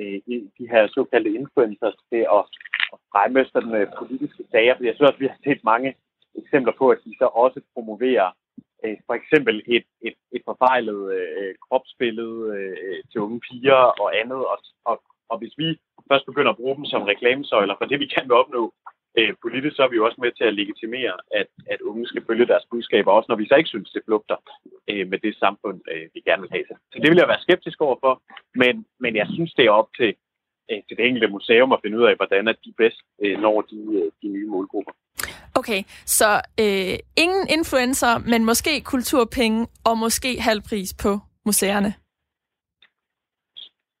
[0.00, 0.18] øh,
[0.58, 2.42] de her såkaldte influencers til at,
[2.94, 4.74] at fremme sådan øh, politiske sager.
[4.76, 5.90] For jeg synes også, at vi har set mange
[6.40, 8.28] eksempler på, at de så også promoverer
[8.84, 14.40] øh, for eksempel et, et, et forfejlet øh, kropsbillede øh, til unge piger og andet.
[14.52, 14.96] Og, og,
[15.30, 15.68] og hvis vi
[16.10, 18.62] først begynder at bruge dem som reklamesøjler for det, vi kan opnå
[19.18, 22.24] øh, politisk så er vi jo også med til at legitimere, at, at unge skal
[22.26, 24.36] følge deres budskaber, også når vi så ikke synes, det flugter
[24.90, 26.64] øh, med det samfund, øh, vi gerne vil have.
[26.92, 28.22] Så det vil jeg være skeptisk overfor,
[28.54, 30.10] men, men jeg synes, det er op til,
[30.70, 33.60] øh, til det enkelte museum at finde ud af, hvordan at de bedst øh, når
[33.60, 34.92] de, øh, de nye målgrupper.
[35.54, 35.80] Okay,
[36.18, 36.30] så
[36.62, 41.12] øh, ingen influencer, men måske kulturpenge og måske halvpris på
[41.46, 41.94] museerne.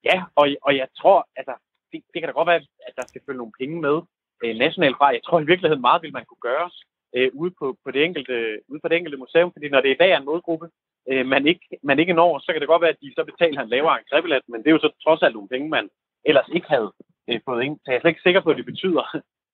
[0.04, 1.54] Ja, og, og jeg tror, altså,
[1.92, 3.96] det, det kan da godt være, at der skal følge nogle penge med
[4.44, 5.16] øh, nationalt fra.
[5.16, 6.70] Jeg tror i virkeligheden meget vil man kunne gøre
[7.16, 8.34] øh, ude, på, på det enkelte,
[8.68, 10.66] ude på det enkelte museum, fordi når det i dag er en målgruppe,
[11.10, 13.60] øh, man, ikke, man ikke når, så kan det godt være, at de så betaler
[13.60, 15.88] en lavere entrébillet, men det er jo så trods alt nogle penge, man
[16.24, 16.92] ellers ikke havde
[17.28, 17.76] øh, fået ind.
[17.78, 19.04] Så jeg er slet ikke sikker på, at det betyder,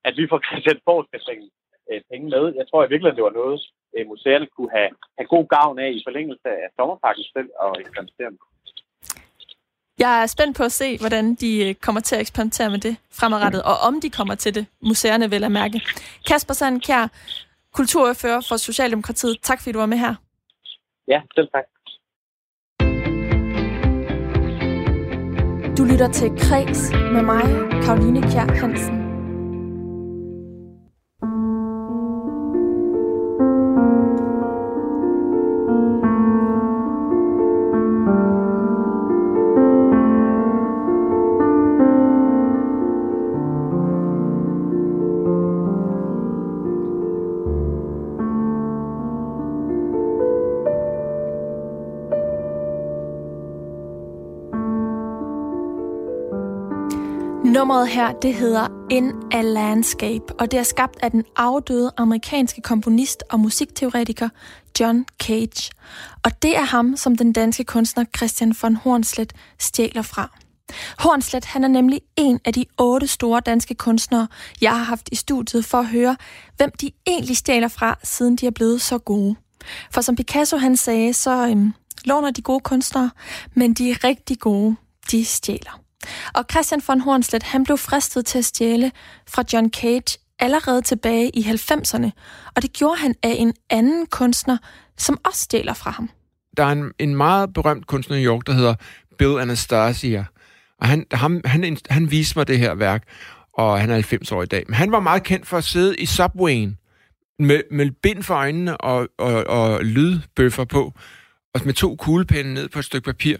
[0.05, 1.48] at vi får Christiansborg skal sænke
[1.90, 2.44] øh, penge med.
[2.59, 3.61] Jeg tror i virkeligheden, det var noget,
[3.96, 8.33] øh, museerne kunne have, have god gavn af i forlængelse af sommerpakken selv og eksperimentere.
[9.98, 12.96] Jeg er spændt på at se, hvordan de øh, kommer til at eksperimentere med det
[13.12, 15.80] fremadrettet, og om de kommer til det, museerne vil at mærke.
[16.28, 17.08] Kasper Sandkjær,
[17.74, 19.37] kulturfører for Socialdemokratiet.
[19.42, 20.14] Tak fordi du var med her.
[21.08, 21.64] Ja, selv tak.
[25.78, 27.42] Du lytter til Kreds med mig,
[27.84, 28.97] Karoline Kjær Hansen.
[57.68, 62.61] Nummeret her, det hedder In a Landscape, og det er skabt af den afdøde amerikanske
[62.61, 64.28] komponist og musikteoretiker
[64.81, 65.70] John Cage.
[66.22, 70.38] Og det er ham, som den danske kunstner Christian von Hornslet stjæler fra.
[70.98, 74.28] Hornslet, han er nemlig en af de otte store danske kunstnere,
[74.61, 76.16] jeg har haft i studiet for at høre,
[76.57, 79.37] hvem de egentlig stjæler fra, siden de er blevet så gode.
[79.90, 83.11] For som Picasso han sagde, så øhm, låner de gode kunstnere,
[83.54, 84.76] men de er rigtig gode,
[85.11, 85.88] de stjæler.
[86.34, 88.92] Og Christian von Hornslet, han blev fristet til at stjæle
[89.28, 92.11] fra John Cage allerede tilbage i 90'erne,
[92.56, 94.58] og det gjorde han af en anden kunstner,
[94.96, 96.11] som også stjæler fra ham.
[96.56, 98.74] Der er en, en meget berømt kunstner i New York, der hedder
[99.18, 100.24] Bill Anastasia,
[100.80, 103.02] og han, han, han, han viste mig det her værk,
[103.52, 104.64] og han er 90 år i dag.
[104.66, 106.78] Men han var meget kendt for at sidde i subwayen
[107.38, 110.92] med, med bind for øjnene og, og, og lydbøffer på,
[111.54, 113.37] og med to kuglepinde ned på et stykke papir.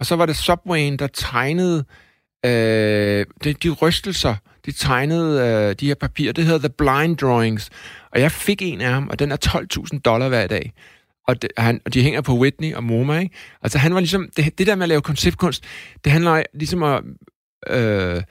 [0.00, 1.84] Og så var det Subwayen, der tegnede
[2.46, 4.34] øh, de, de rystelser,
[4.66, 6.32] de tegnede øh, de her papirer.
[6.32, 7.70] Det hedder The Blind Drawings.
[8.12, 9.36] Og jeg fik en af ham, og den er
[9.92, 10.72] 12.000 dollar hver dag.
[11.28, 13.34] Og, det, han, og de hænger på Whitney og MoMA, ikke?
[13.62, 15.64] Altså han var ligesom, det, det der med at lave konceptkunst,
[16.04, 17.02] det handler ligesom at
[17.66, 18.22] øh,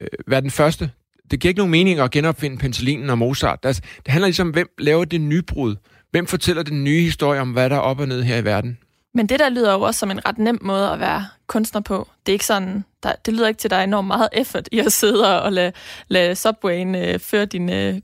[0.00, 0.90] øh, være den første.
[1.30, 3.62] Det giver ikke nogen mening at genopfinde penicillinen og Mozart.
[3.62, 5.76] Det, det handler ligesom om, hvem laver det nybrud?
[6.10, 8.78] Hvem fortæller den nye historie om, hvad der er op og ned her i verden?
[9.16, 12.08] Men det der lyder jo også som en ret nem måde at være kunstner på.
[12.26, 14.92] Det er ikke sådan, der, det lyder ikke til, dig enormt meget effort i at
[14.92, 15.72] sidde og lade,
[16.08, 18.00] lade Subwayen øh, føre din øh,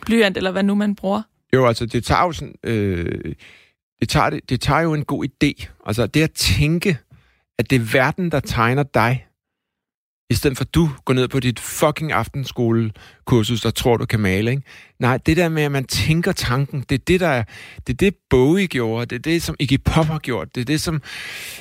[0.00, 1.22] blyant, eller hvad nu man bruger.
[1.54, 3.34] Jo, altså det tager jo sådan, øh,
[4.00, 5.66] det, tager, det, det tager jo en god idé.
[5.86, 6.98] Altså det at tænke,
[7.58, 9.25] at det er verden, der tegner dig,
[10.30, 14.20] i stedet for at du går ned på dit fucking aftenskolekursus og tror, du kan
[14.20, 14.50] male.
[14.50, 14.62] Ikke?
[14.98, 17.44] Nej, det der med, at man tænker tanken, det er det, der er,
[17.86, 20.64] det er det Bowie gjorde, det er det, som Iggy Pop har gjort, det er
[20.64, 21.02] det, som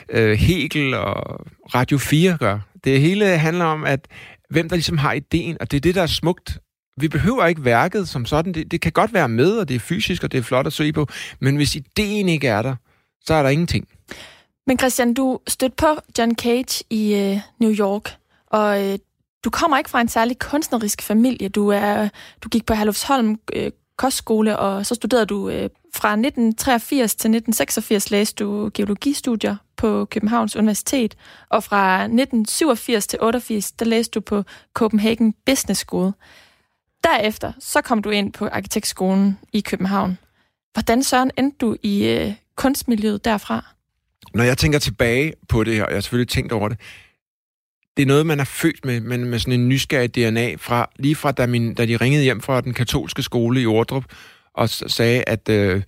[0.09, 2.59] øh, Hegel og Radio 4 gør.
[2.83, 4.07] Det hele handler om, at
[4.49, 6.59] hvem der ligesom har ideen, og det er det, der er smukt.
[6.97, 8.53] Vi behøver ikke værket som sådan.
[8.53, 10.73] Det, det kan godt være med, og det er fysisk, og det er flot at
[10.73, 11.07] se på,
[11.39, 12.75] men hvis ideen ikke er der,
[13.21, 13.87] så er der ingenting.
[14.67, 18.15] Men Christian, du stødte på John Cage i øh, New York.
[18.55, 18.99] Og øh,
[19.43, 21.49] du kommer ikke fra en særlig kunstnerisk familie.
[21.49, 22.09] Du, er,
[22.43, 28.11] du gik på Herlufsholm øh, kostskole, og så studerede du øh, fra 1983 til 1986
[28.11, 31.15] læste du geologistudier på Københavns Universitet,
[31.49, 36.11] og fra 1987 til 88 der læste du på Copenhagen Business School.
[37.03, 40.17] Derefter så kom du ind på arkitektskolen i København.
[40.73, 43.75] Hvordan søren endte du i øh, kunstmiljøet derfra?
[44.33, 46.77] Når jeg tænker tilbage på det her, og jeg har selvfølgelig tænkt over det,
[47.97, 51.15] det er noget, man er født med, men med sådan en nysgerrig DNA, fra, lige
[51.15, 54.05] fra da, min, da de ringede hjem fra den katolske skole i Ordrup,
[54.53, 55.81] og sagde, at øh,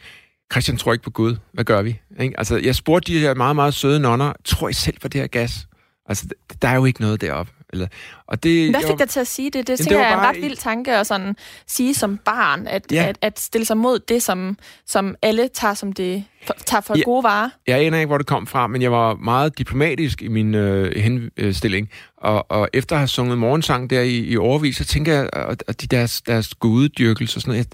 [0.52, 1.36] Christian tror ikke på Gud.
[1.54, 2.00] Hvad gør vi?
[2.20, 2.38] Ikke?
[2.38, 5.28] Altså, jeg spurgte de her meget, meget søde nonner, tror I selv på det her
[5.28, 5.68] gas?
[6.06, 6.28] Altså,
[6.62, 7.52] der er jo ikke noget deroppe.
[7.74, 7.88] Eller,
[8.28, 9.68] og det, Hvad fik jeg, dig til at sige det?
[9.68, 11.36] Det, tænker jeg er en ret vild tanke at sådan
[11.68, 13.06] sige som barn, at, ja.
[13.08, 16.98] at, at stille sig mod det, som, som alle tager, som det, for, tager for
[16.98, 17.50] ja, gode varer.
[17.68, 20.96] Jeg aner ikke, hvor det kom fra, men jeg var meget diplomatisk i min øh,
[20.96, 21.90] henstilling.
[22.18, 25.30] Og, og efter at have sunget morgensang der i, i overvis, så tænker jeg,
[25.68, 27.68] at de deres, deres guddyrkelse og sådan noget.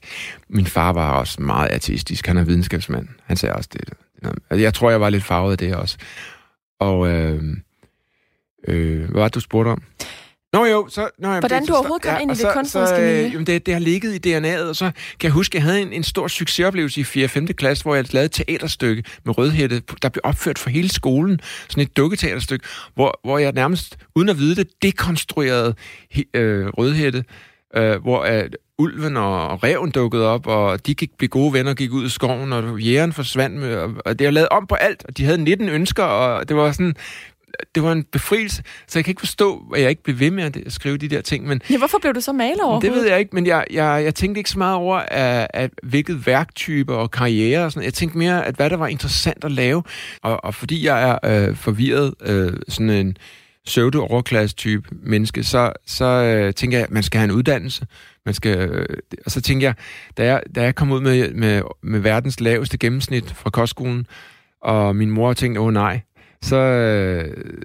[0.49, 2.27] Min far var også meget artistisk.
[2.27, 3.07] Han er videnskabsmand.
[3.25, 3.89] Han sagde også det.
[4.61, 5.97] Jeg tror, jeg var lidt farvet af det også.
[6.79, 7.43] Og øh,
[8.67, 9.81] øh, hvad var det, du spurgte om?
[10.53, 11.09] Nå jo, så...
[11.19, 13.29] Nå, Hvordan det, du overhovedet kom ja, ind i det kunstneriske miljø?
[13.31, 14.85] Jamen, det, det har ligget i DNA'et, og så
[15.19, 17.25] kan jeg huske, at jeg havde en, en stor succesoplevelse i 4.
[17.25, 17.47] og 5.
[17.47, 21.39] klasse, hvor jeg lavede et teaterstykke med Rødhætte, der blev opført for hele skolen.
[21.69, 25.75] Sådan et dukketeaterstykke, hvor, hvor jeg nærmest, uden at vide det, dekonstruerede
[26.33, 27.23] øh, Rødhætte,
[27.75, 31.77] øh, hvor øh, ulven og reven dukkede op, og de gik blive gode venner og
[31.77, 35.05] gik ud i skoven, og jægeren forsvandt med, og det var lavet om på alt,
[35.07, 36.95] og de havde 19 ønsker, og det var sådan
[37.75, 40.43] det var en befrielse, så jeg kan ikke forstå, at jeg ikke blev ved med
[40.43, 41.47] at skrive de der ting.
[41.47, 42.79] Men, ja, hvorfor blev du så maler over?
[42.79, 45.71] Det ved jeg ikke, men jeg, jeg, jeg tænkte ikke så meget over, at, at
[45.83, 49.51] hvilket værktyper og karriere og sådan Jeg tænkte mere, at hvad der var interessant at
[49.51, 49.83] lave.
[50.21, 53.17] Og, og fordi jeg er øh, forvirret, øh, sådan en
[53.65, 57.87] pseudo-overklasse-type menneske, så, så øh, tænker jeg, at man skal have en uddannelse.
[58.25, 58.85] Man skal, øh,
[59.25, 59.75] og så tænker jeg,
[60.17, 64.07] da jeg, da jeg kom ud med, med, med verdens laveste gennemsnit fra kostskolen,
[64.61, 66.01] og min mor tænkte, åh nej,
[66.43, 67.61] så, øh,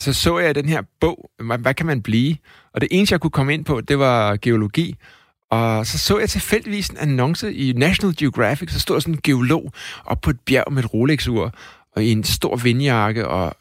[0.00, 2.36] så så jeg den her bog, hvad, kan man blive?
[2.72, 4.96] Og det eneste, jeg kunne komme ind på, det var geologi.
[5.50, 9.72] Og så så jeg tilfældigvis en annonce i National Geographic, så stod sådan en geolog
[10.04, 11.52] op på et bjerg med et Rolex-ur,
[11.92, 13.56] og i en stor vindjakke, og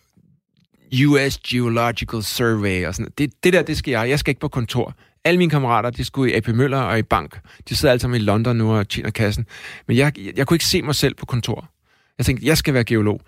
[1.08, 4.10] US Geological Survey, og sådan det, det der, det skal jeg.
[4.10, 4.96] Jeg skal ikke på kontor.
[5.24, 7.40] Alle mine kammerater, de skulle i AP Møller og i bank.
[7.70, 9.46] De sidder alle sammen i London nu og tjener kassen.
[9.88, 11.70] Men jeg, jeg, jeg kunne ikke se mig selv på kontor.
[12.18, 13.22] Jeg tænkte, jeg skal være geolog.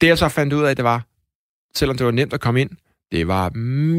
[0.00, 1.06] Det jeg så fandt ud af, det var,
[1.74, 2.70] selvom det var nemt at komme ind,
[3.12, 3.50] det var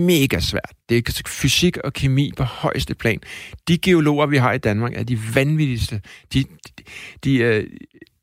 [0.08, 0.72] mega svært.
[0.90, 3.20] Det er fysik og kemi på højeste plan.
[3.68, 6.02] De geologer, vi har i Danmark, er de vanvittigste.
[6.34, 6.84] De, de,
[7.24, 7.64] de uh,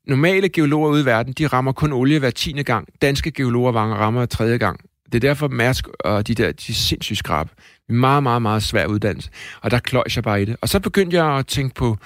[0.07, 2.87] normale geologer ude i verden, de rammer kun olie hver tiende gang.
[3.01, 4.79] Danske geologer rammer tredje gang.
[5.05, 7.49] Det er derfor Mærsk og de der, de er sindssygt skrabe.
[7.89, 9.29] Meget, meget, meget svær uddannelse.
[9.61, 10.55] Og der kløjs jeg bare i det.
[10.61, 11.97] Og så begyndte jeg at tænke på,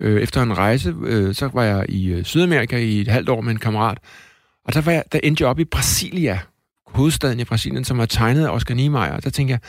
[0.00, 3.40] øh, efter en rejse, øh, så var jeg i øh, Sydamerika i et halvt år
[3.40, 3.98] med en kammerat,
[4.66, 6.40] og der, var jeg, der endte jeg op i Brasilia,
[6.86, 9.12] hovedstaden i Brasilien, som var tegnet af Oscar Niemeyer.
[9.12, 9.60] Og der tænkte jeg,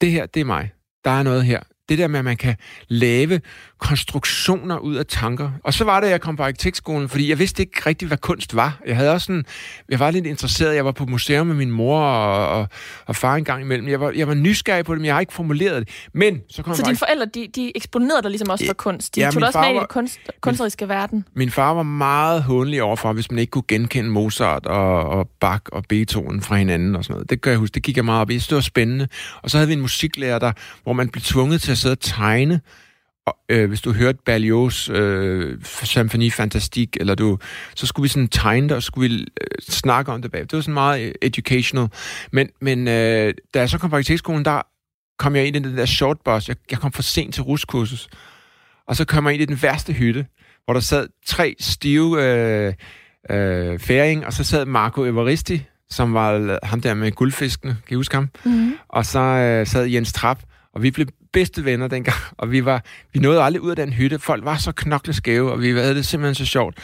[0.00, 0.72] det her, det er mig.
[1.04, 2.56] Der er noget her det der med, at man kan
[2.88, 3.40] lave
[3.78, 5.50] konstruktioner ud af tanker.
[5.64, 8.18] Og så var det, at jeg kom på arkitektskolen, fordi jeg vidste ikke rigtigt, hvad
[8.18, 8.80] kunst var.
[8.86, 9.44] Jeg havde også sådan,
[9.88, 10.74] jeg var lidt interesseret.
[10.74, 12.68] Jeg var på museum med min mor og, og,
[13.06, 13.88] og far en gang imellem.
[13.88, 16.08] Jeg var, jeg var nysgerrig på det, men jeg har ikke formuleret det.
[16.12, 19.16] Men så kom Så dine forældre, de, de eksponerede dig ligesom også for kunst?
[19.16, 21.24] De ja, tog også med i den kunst, kunstneriske verden?
[21.36, 25.62] Min far var meget håndelig overfor, hvis man ikke kunne genkende Mozart og, og Bach
[25.72, 27.30] og Beethoven fra hinanden og sådan noget.
[27.30, 27.74] Det gør jeg huske.
[27.74, 28.38] Det gik jeg meget op i.
[28.38, 29.08] Det var spændende.
[29.42, 32.00] Og så havde vi en musiklærer, der, hvor man blev tvunget til at sidde og
[32.00, 32.60] tegne.
[33.26, 37.38] Og, øh, hvis du hørte Berlioz øh, Symphony Fantastique, eller du,
[37.74, 40.40] så skulle vi sådan tegne det, og skulle vi øh, snakke om det bag.
[40.40, 41.88] Det var sådan meget øh, educational.
[42.32, 44.62] Men, men øh, da jeg så kom på arkitektskolen, der
[45.18, 46.48] kom jeg ind i den der short bus.
[46.48, 48.08] Jeg, jeg kom for sent til ruskursus.
[48.88, 50.26] Og så kom jeg ind i den værste hytte,
[50.64, 52.72] hvor der sad tre stive øh,
[53.30, 57.96] øh, færing, og så sad Marco Evaristi, som var ham der med guldfiskene, kan I
[57.96, 58.28] huske ham?
[58.44, 58.74] Mm-hmm.
[58.88, 60.40] Og så øh, sad Jens Trapp,
[60.74, 63.92] og vi blev bedste venner dengang, og vi, var, vi nåede aldrig ud af den
[63.92, 64.18] hytte.
[64.18, 66.78] Folk var så knokleskæve, og vi havde det simpelthen så sjovt.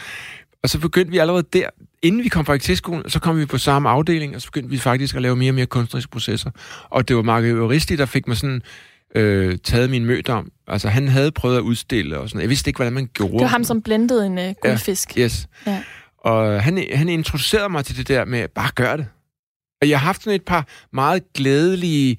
[0.63, 1.69] Og så begyndte vi allerede der,
[2.01, 4.77] inden vi kom fra arkitektskolen, så kom vi på samme afdeling, og så begyndte vi
[4.77, 6.51] faktisk at lave mere og mere kunstneriske processer.
[6.89, 8.61] Og det var Mark Euristi, der fik mig sådan
[9.15, 10.51] øh, taget min mødom.
[10.67, 13.41] Altså, han havde prøvet at udstille og sådan Jeg vidste ikke, hvordan man gjorde det.
[13.41, 15.17] var ham, som blendede en uh, guldfisk.
[15.17, 15.47] Ja, yes.
[15.67, 15.83] Ja.
[16.17, 19.07] Og han, han introducerede mig til det der med, bare gør det.
[19.81, 22.17] Og jeg har haft sådan et par meget glædelige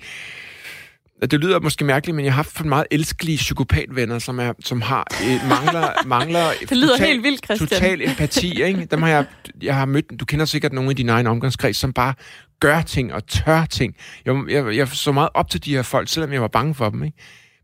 [1.30, 4.80] det lyder måske mærkeligt, men jeg har haft for meget elskelige psykopatvenner, som, er, som
[4.80, 7.68] har øh, mangler, mangler det lyder total, helt vildt, Christian.
[7.68, 8.62] total empati.
[8.62, 8.84] Ikke?
[8.90, 9.26] Dem har jeg,
[9.62, 12.14] jeg har mødt, du kender sikkert nogle i din egen omgangskreds, som bare
[12.60, 13.94] gør ting og tør ting.
[14.24, 16.90] Jeg, jeg, jeg så meget op til de her folk, selvom jeg var bange for
[16.90, 17.04] dem.
[17.04, 17.16] Ikke?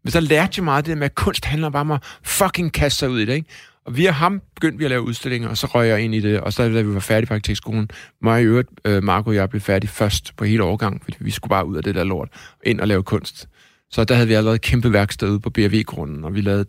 [0.05, 2.99] Men så lærte jeg meget det med, at kunst handler bare om at fucking kaste
[2.99, 3.35] sig ud i det.
[3.35, 3.49] Ikke?
[3.89, 6.41] Og via ham begyndte vi at lave udstillinger, og så røg jeg ind i det.
[6.41, 7.91] Og så da vi var færdige på arkitektskolen,
[8.23, 11.31] mig i øvrigt, øh, Marco og jeg blev færdige først på hele årgang, fordi vi
[11.31, 12.29] skulle bare ud af det der lort,
[12.63, 13.49] ind og lave kunst.
[13.91, 16.65] Så der havde vi allerede et kæmpe værksted ude på BRV-grunden, og vi lavede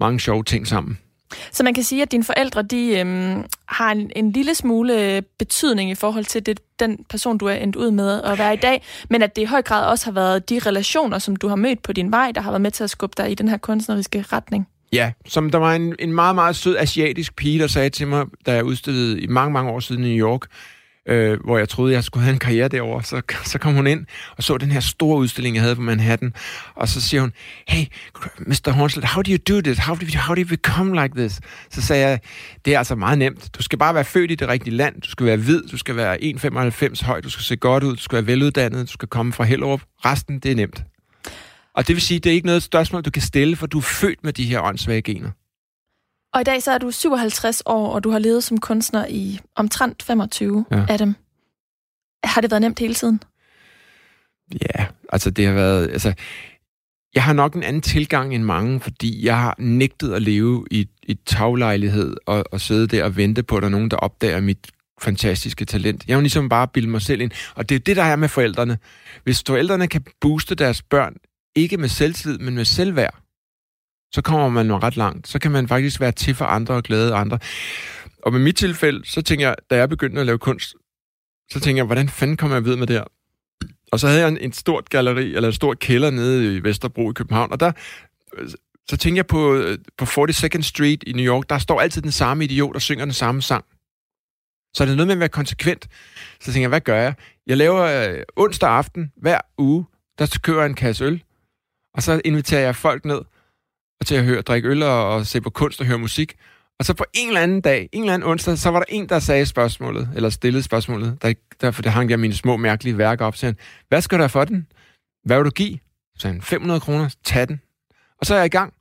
[0.00, 0.98] mange sjove ting sammen.
[1.52, 5.90] Så man kan sige, at dine forældre de, øhm, har en, en lille smule betydning
[5.90, 8.82] i forhold til det, den person, du er endt ud med at være i dag,
[9.10, 11.82] men at det i høj grad også har været de relationer, som du har mødt
[11.82, 14.24] på din vej, der har været med til at skubbe dig i den her kunstneriske
[14.32, 14.68] retning.
[14.92, 18.26] Ja, som der var en, en meget, meget sød asiatisk pige, der sagde til mig,
[18.46, 20.46] da jeg udstillede i mange, mange år siden i New York,
[21.08, 23.02] øh, hvor jeg troede, jeg skulle have en karriere derovre.
[23.02, 26.32] Så, så kom hun ind og så den her store udstilling, jeg havde på Manhattan.
[26.74, 27.32] Og så siger hun,
[27.68, 27.84] hey,
[28.38, 28.70] Mr.
[28.70, 29.78] Hornslet, how do you do this?
[29.78, 31.40] How do you, how do you become like this?
[31.70, 32.20] Så sagde jeg,
[32.64, 33.56] det er altså meget nemt.
[33.58, 35.00] Du skal bare være født i det rigtige land.
[35.00, 35.62] Du skal være hvid.
[35.62, 37.20] Du skal være 1,95 høj.
[37.20, 37.96] Du skal se godt ud.
[37.96, 38.86] Du skal være veluddannet.
[38.86, 39.82] Du skal komme fra Hellerup.
[40.04, 40.84] Resten, det er nemt.
[41.74, 43.82] Og det vil sige, det er ikke noget spørgsmål, du kan stille, for du er
[43.82, 45.30] født med de her åndssvage gener.
[46.34, 49.38] Og i dag så er du 57 år, og du har levet som kunstner i
[49.56, 50.86] omtrent 25 ja.
[50.88, 51.14] af dem.
[52.24, 53.22] Har det været nemt hele tiden?
[54.52, 55.88] Ja, altså det har været...
[55.90, 56.14] Altså,
[57.14, 60.88] jeg har nok en anden tilgang end mange, fordi jeg har nægtet at leve i
[61.02, 64.40] et taglejlighed og, og sidde der og vente på, at der er nogen, der opdager
[64.40, 64.70] mit
[65.02, 66.04] fantastiske talent.
[66.06, 67.30] Jeg har jo ligesom bare bildet mig selv ind.
[67.54, 68.78] Og det er det, der er med forældrene.
[69.24, 71.16] Hvis forældrene kan booste deres børn,
[71.54, 73.18] ikke med selvtillid, men med selvværd,
[74.12, 75.28] så kommer man ret langt.
[75.28, 77.38] Så kan man faktisk være til for andre og glæde andre.
[78.22, 80.74] Og med mit tilfælde, så tænker jeg, da jeg begyndte at lave kunst,
[81.50, 83.04] så tænker jeg, hvordan fanden kommer jeg videre med det her?
[83.92, 87.10] Og så havde jeg en, en stort galleri, eller en stor kælder nede i Vesterbro
[87.10, 87.72] i København, og der,
[88.88, 92.12] så tænker jeg på, øh, på 42nd Street i New York, der står altid den
[92.12, 93.64] samme idiot og synger den samme sang.
[94.74, 95.88] Så er det noget med at være konsekvent.
[96.40, 97.14] Så tænker jeg, hvad gør jeg?
[97.46, 99.84] Jeg laver øh, onsdag aften hver uge,
[100.18, 101.22] der kører jeg en kasse øl,
[101.94, 103.20] og så inviterer jeg folk ned,
[104.00, 106.34] og til at høre, drikke øl og, og se på kunst og høre musik.
[106.78, 109.08] Og så på en eller anden dag, en eller anden onsdag, så var der en,
[109.08, 113.24] der sagde spørgsmålet, eller stillede spørgsmålet, der, derfor det hang jeg mine små mærkelige værker
[113.24, 114.66] op, sagde han, hvad skal du have for den?
[115.24, 115.78] Hvad vil du give?
[116.14, 117.60] Så sagde han, 500 kroner, tag den.
[118.20, 118.74] Og så er jeg i gang.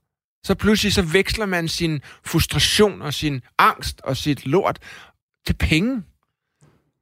[0.44, 4.80] Så pludselig så veksler man sin frustration og sin angst og sit lort
[5.48, 6.04] til penge.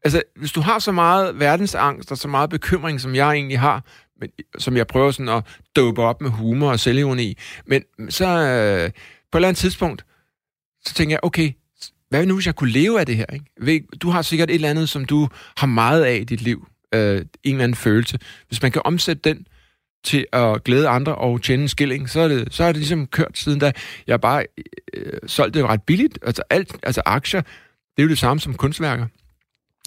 [0.03, 3.83] Altså, hvis du har så meget verdensangst og så meget bekymring, som jeg egentlig har,
[4.19, 5.43] men, som jeg prøver sådan at
[5.75, 7.37] dope op med humor og selvironi.
[7.65, 8.91] Men så øh,
[9.31, 10.05] på et eller andet tidspunkt,
[10.85, 11.51] så tænker jeg, okay,
[12.09, 13.25] hvad nu, hvis jeg kunne leve af det her?
[13.63, 13.87] Ikke?
[14.01, 16.67] Du har sikkert et eller andet, som du har meget af i dit liv.
[16.93, 18.19] Øh, en eller anden følelse.
[18.47, 19.47] Hvis man kan omsætte den
[20.03, 23.07] til at glæde andre og tjene en skilling, så er det, så er det ligesom
[23.07, 23.71] kørt siden da.
[24.07, 24.45] Jeg bare
[24.93, 26.19] øh, solgte det ret billigt.
[26.21, 29.07] Altså, alt, altså aktier, det er jo det samme som kunstværker.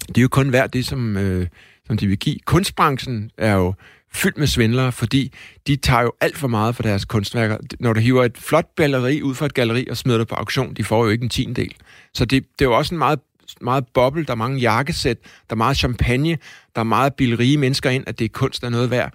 [0.07, 1.47] Det er jo kun værd det, som, øh,
[1.87, 2.39] som de vil give.
[2.45, 3.73] Kunstbranchen er jo
[4.13, 5.33] fyldt med svindlere, fordi
[5.67, 7.57] de tager jo alt for meget for deres kunstværker.
[7.79, 10.73] Når du hiver et flot galleri ud fra et galleri og smider det på auktion,
[10.73, 11.73] de får jo ikke en tiendel.
[12.13, 13.19] Så det, det er jo også en meget,
[13.61, 16.37] meget boble, der er mange jakkesæt, der er meget champagne,
[16.75, 19.13] der er meget bilrige mennesker ind, at det er kunst, der er noget værd.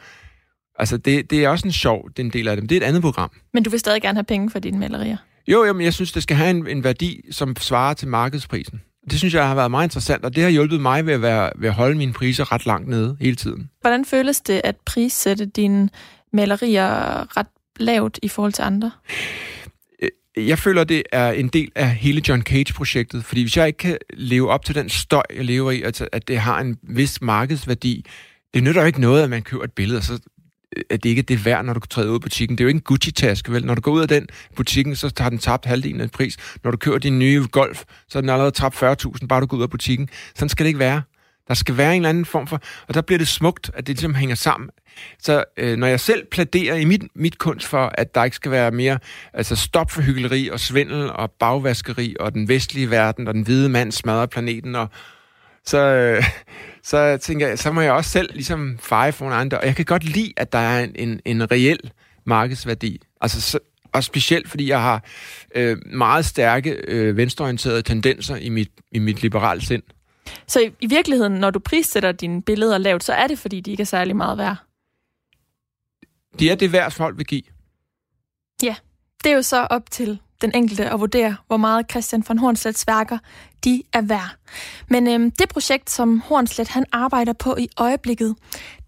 [0.79, 2.69] Altså, det, det er også en sjov, den del af dem.
[2.69, 3.31] Det er et andet program.
[3.55, 5.17] Men du vil stadig gerne have penge for dine malerier?
[5.49, 8.81] Jo, jo, men jeg synes, det skal have en, en værdi, som svarer til markedsprisen.
[9.11, 11.51] Det synes jeg har været meget interessant, og det har hjulpet mig ved at, være,
[11.57, 13.71] ved at holde mine priser ret langt nede hele tiden.
[13.81, 15.89] Hvordan føles det at prissætte dine
[16.33, 17.47] malerier ret
[17.81, 18.91] lavt i forhold til andre?
[20.03, 23.77] Øh, jeg føler, det er en del af hele John Cage-projektet, fordi hvis jeg ikke
[23.77, 27.23] kan leve op til den støj, jeg lever i, altså at det har en vis
[27.23, 28.05] markedsværdi,
[28.55, 30.19] det nytter jo ikke noget, at man køber et billede, og så
[30.91, 32.59] at det ikke er det værd, når du træder ud af butikken.
[32.59, 33.65] Det er jo ikke en Gucci-taske, vel?
[33.65, 36.37] Når du går ud af den butikken, så har den tabt halvdelen af pris.
[36.65, 39.57] Når du kører din nye Golf, så har den allerede tabt 40.000, bare du går
[39.57, 40.09] ud af butikken.
[40.35, 41.03] Sådan skal det ikke være.
[41.49, 42.61] Der skal være en eller anden form for...
[42.89, 44.71] Og der bliver det smukt, at det ligesom hænger sammen.
[45.19, 48.51] Så øh, når jeg selv pladerer i mit, mit kunst for, at der ikke skal
[48.51, 48.99] være mere
[49.33, 53.69] altså stop for hyggeleri og svindel og bagvaskeri og den vestlige verden og den hvide
[53.69, 54.89] mand smadrer planeten og,
[55.67, 56.25] så, øh,
[56.91, 59.59] så tænker jeg, så må jeg også selv ligesom feje for andre.
[59.59, 61.91] Og jeg kan godt lide, at der er en, en, en reel
[62.27, 63.01] markedsværdi.
[63.21, 63.59] Altså, så,
[63.93, 65.05] og specielt fordi jeg har
[65.55, 69.83] øh, meget stærke øh, venstreorienterede tendenser i mit, i mit liberale sind.
[70.47, 73.71] Så i, i virkeligheden, når du prissætter dine billeder lavt, så er det fordi, de
[73.71, 74.57] ikke er særlig meget værd?
[76.39, 77.43] De er det værd, folk vil give.
[78.63, 78.75] Ja,
[79.25, 82.87] det er jo så op til den enkelte at vurdere, hvor meget Christian von Hornslets
[82.87, 83.19] værker
[83.65, 84.37] de er værd.
[84.91, 88.37] Men øhm, det projekt, som Hornslet han arbejder på i øjeblikket,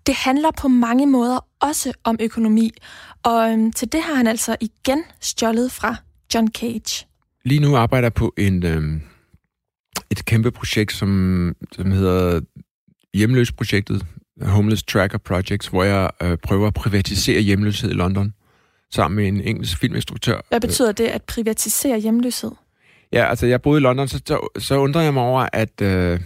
[0.07, 2.70] det handler på mange måder også om økonomi.
[3.22, 5.96] Og øhm, til det har han altså igen stjålet fra
[6.34, 7.07] John Cage.
[7.44, 9.03] Lige nu arbejder jeg på en, øhm,
[10.11, 12.40] et kæmpe projekt, som, som hedder
[13.14, 14.07] Hjemløsprojektet,
[14.42, 18.34] Homeless Tracker Projects, hvor jeg øh, prøver at privatisere hjemløshed i London
[18.93, 20.41] sammen med en engelsk filminstruktør.
[20.49, 22.51] Hvad betyder det at privatisere hjemløshed?
[23.12, 26.20] Ja, altså jeg boede i London, så, så, så undrer jeg mig over, at øh,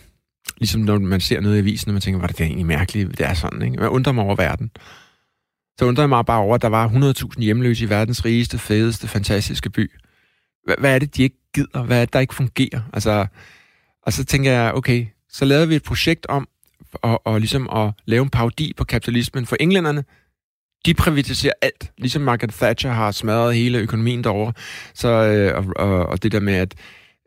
[0.59, 2.67] ligesom når man ser noget i avisen, og man tænker, var det, det er egentlig
[2.67, 3.77] mærkeligt, det er sådan, ikke?
[3.77, 4.71] Man undrer mig over verden.
[5.79, 9.09] Så undrer jeg mig bare over, at der var 100.000 hjemløse i verdens rigeste, fedeste,
[9.09, 9.91] fantastiske by.
[10.65, 11.83] Hvad, hvad er det, de ikke gider?
[11.83, 12.81] Hvad er det, der ikke fungerer?
[12.93, 13.27] Altså,
[14.03, 16.49] og så tænker jeg, okay, så lavede vi et projekt om,
[16.93, 20.05] og, og ligesom at lave en parodi på kapitalismen for englænderne,
[20.87, 24.53] de privatiserer alt, ligesom Margaret Thatcher har smadret hele økonomien derovre.
[24.95, 26.75] Så, øh, og, og, og det der med, at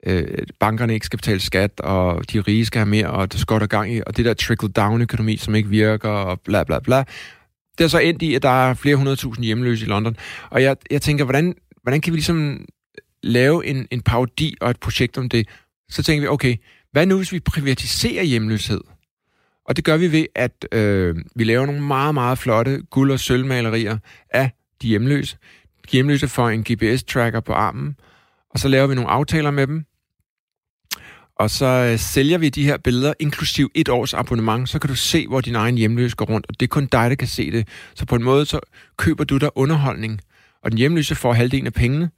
[0.06, 3.60] øh, bankerne ikke skal betale skat, og de rige skal have mere, og det skal
[3.60, 7.04] der gang i, og det der trickle-down-økonomi, som ikke virker, og bla bla bla.
[7.78, 10.16] Det er så endt i, at der er flere hundredtusind hjemløse i London.
[10.50, 12.66] Og jeg, jeg tænker, hvordan, hvordan kan vi ligesom
[13.24, 15.48] lave en, en parodi og et projekt om det?
[15.90, 16.56] Så tænker vi, okay,
[16.92, 18.82] hvad nu hvis vi privatiserer hjemløshed?
[19.68, 23.20] Og det gør vi ved, at øh, vi laver nogle meget, meget flotte guld- og
[23.20, 23.98] sølvmalerier
[24.30, 24.52] af
[24.82, 25.38] de hjemløse.
[25.86, 27.96] De hjemløse får en GPS-tracker på armen,
[28.50, 29.86] og så laver vi nogle aftaler med dem.
[31.36, 34.96] Og så øh, sælger vi de her billeder, inklusiv et års abonnement, så kan du
[34.96, 37.52] se, hvor din egen hjemløse går rundt, og det er kun dig, der kan se
[37.52, 37.68] det.
[37.96, 38.60] Så på en måde, så
[38.98, 40.22] køber du der underholdning,
[40.64, 42.10] og den hjemløse får halvdelen af pengene,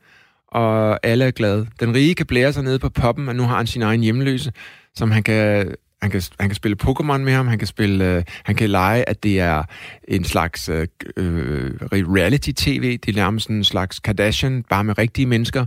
[0.48, 1.68] og alle er glade.
[1.80, 4.52] Den rige kan blære sig nede på poppen, og nu har han sin egen hjemløse,
[4.96, 8.24] som han kan han kan, han kan spille Pokémon med ham, han kan spille, øh,
[8.44, 9.64] han kan lege, at det er
[10.08, 10.88] en slags øh,
[11.18, 15.66] øh reality-tv, det er nærmest en slags Kardashian, bare med rigtige mennesker,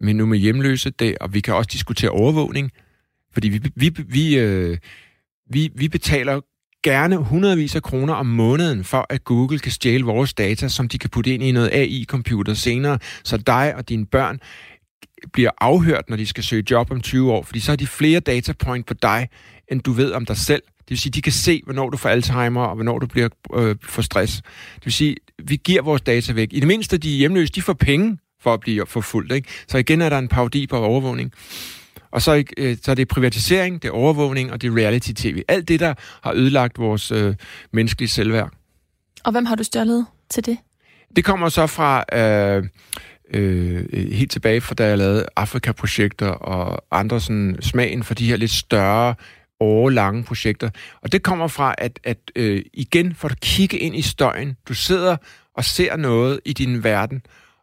[0.00, 2.70] men nu med hjemløse, det, og vi kan også diskutere overvågning,
[3.32, 4.78] fordi vi, vi, vi, øh,
[5.50, 6.40] vi, vi betaler
[6.82, 10.98] gerne hundredvis af kroner om måneden for, at Google kan stjæle vores data, som de
[10.98, 14.40] kan putte ind i noget AI-computer senere, så dig og dine børn
[15.32, 18.20] bliver afhørt, når de skal søge job om 20 år, fordi så har de flere
[18.20, 19.28] datapoint på dig,
[19.70, 20.62] end du ved om dig selv.
[20.78, 23.76] Det vil sige, de kan se, hvornår du får Alzheimer, og hvornår du bliver øh,
[23.82, 24.42] for stress.
[24.74, 26.48] Det vil sige, vi giver vores data væk.
[26.52, 29.32] I det mindste, de hjemløse, de får penge for at blive forfulgt.
[29.32, 29.48] Ikke?
[29.68, 31.32] Så igen er der en parodi på overvågning.
[32.10, 35.42] Og så, øh, så er det privatisering, det er overvågning, og det er reality-tv.
[35.48, 37.34] Alt det, der har ødelagt vores øh,
[37.72, 38.50] menneskelige selvværd.
[39.24, 40.58] Og hvem har du stjålet til det?
[41.16, 42.04] Det kommer så fra...
[42.18, 42.64] Øh,
[43.34, 48.36] øh, helt tilbage fra da jeg lavede Afrika-projekter og andre sådan smagen for de her
[48.36, 49.14] lidt større
[49.60, 50.70] årlange projekter.
[51.02, 54.56] Og det kommer fra, at, at øh, igen får du kigge ind i støjen.
[54.68, 55.16] Du sidder
[55.54, 57.22] og ser noget i din verden,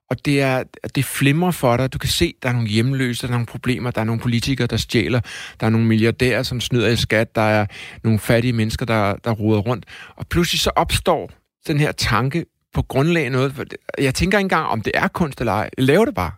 [0.09, 0.63] og det er,
[0.95, 1.93] det flimrer for dig.
[1.93, 4.67] Du kan se, der er nogle hjemløse, der er nogle problemer, der er nogle politikere,
[4.67, 5.19] der stjæler,
[5.59, 7.65] der er nogle milliardærer, som snyder i skat, der er
[8.03, 9.85] nogle fattige mennesker, der, der ruder rundt.
[10.15, 11.31] Og pludselig så opstår
[11.67, 13.75] den her tanke på grundlag af noget.
[13.97, 15.69] Jeg tænker ikke engang, om det er kunst eller ej.
[15.77, 16.31] Lav det bare.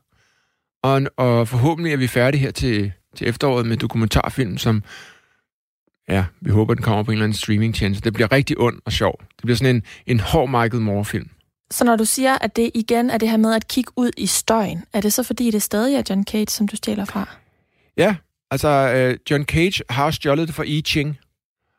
[0.84, 4.84] Og, og forhåbentlig er vi færdige her til, til efteråret med dokumentarfilm, som
[6.10, 8.04] ja, vi håber, den kommer på en eller anden streamingtjeneste.
[8.04, 9.20] Det bliver rigtig ond og sjov.
[9.20, 11.30] Det bliver sådan en, en hård Michael Moore-film.
[11.72, 14.26] Så når du siger, at det igen er det her med at kigge ud i
[14.26, 17.30] støjen, er det så fordi, det stadig er John Cage, som du stjæler fra?
[17.98, 18.16] Ja,
[18.52, 21.18] altså uh, John Cage har stjålet det fra I Ching,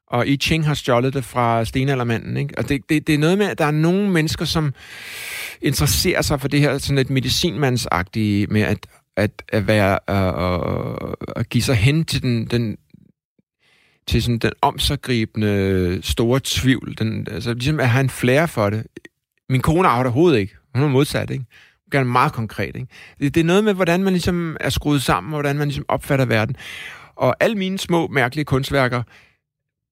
[0.06, 2.36] og I Ching har stjålet det fra stenaldermanden.
[2.36, 2.58] Ikke?
[2.58, 4.74] Og det, det, det er noget med, at der er nogle mennesker, som
[5.62, 11.14] interesserer sig for det her sådan et medicinmandsagtige med at, at, at være uh, uh,
[11.36, 12.76] at give sig hen til den, den
[14.10, 16.94] til sådan den omsaggribende store tvivl.
[16.98, 18.86] Den, altså ligesom at have en flære for det.
[19.48, 20.54] Min kone har det overhovedet ikke.
[20.74, 21.44] Hun er modsat, ikke?
[21.84, 22.86] Hun gør det meget konkret, ikke?
[23.20, 25.84] Det, det er noget med, hvordan man ligesom er skruet sammen, og hvordan man ligesom
[25.88, 26.56] opfatter verden.
[27.16, 29.02] Og alle mine små, mærkelige kunstværker,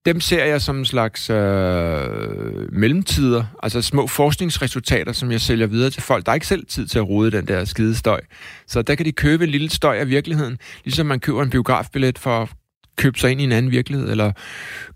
[0.06, 5.90] dem ser jeg som en slags øh, mellemtider, altså små forskningsresultater, som jeg sælger videre
[5.90, 6.26] til folk.
[6.26, 8.20] Der er ikke selv tid til at rode den der skide støj.
[8.66, 12.18] Så der kan de købe en lille støj af virkeligheden, ligesom man køber en biografbillet
[12.18, 12.50] for
[12.98, 14.32] købe sig ind i en anden virkelighed, eller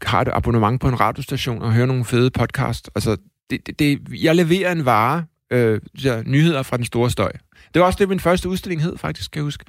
[0.03, 2.91] har et abonnement på en radiostation og høre nogle fede podcast.
[2.95, 3.17] Altså,
[3.51, 5.81] det, det, det, jeg leverer en vare, øh,
[6.27, 7.33] nyheder fra den store støj.
[7.75, 9.65] Det var også det, min første udstilling hed, faktisk, kan jeg huske.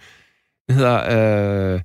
[0.67, 1.73] Den hedder...
[1.73, 1.81] Øh,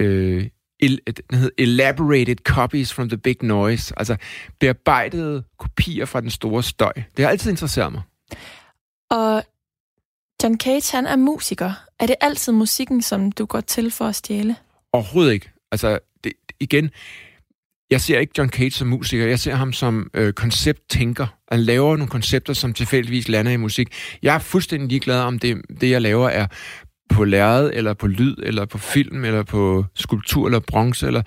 [0.00, 0.48] øh,
[0.80, 4.16] den hedder Elaborated Copies from the Big Noise, altså
[4.60, 6.92] bearbejdede kopier fra den store støj.
[7.16, 8.02] Det har altid interesseret mig.
[9.10, 9.42] Og
[10.42, 11.72] John Cage, han er musiker.
[11.98, 14.56] Er det altid musikken, som du går til for at stjæle?
[14.92, 15.53] Overhovedet ikke.
[15.74, 16.90] Altså, det, igen,
[17.90, 21.26] jeg ser ikke John Cage som musiker, jeg ser ham som øh, koncepttænker.
[21.52, 23.88] Han laver nogle koncepter, som tilfældigvis lander i musik.
[24.22, 26.46] Jeg er fuldstændig ligeglad om det, det jeg laver er
[27.08, 31.22] på lærred, eller på lyd, eller på film, eller på skulptur, eller bronze, eller...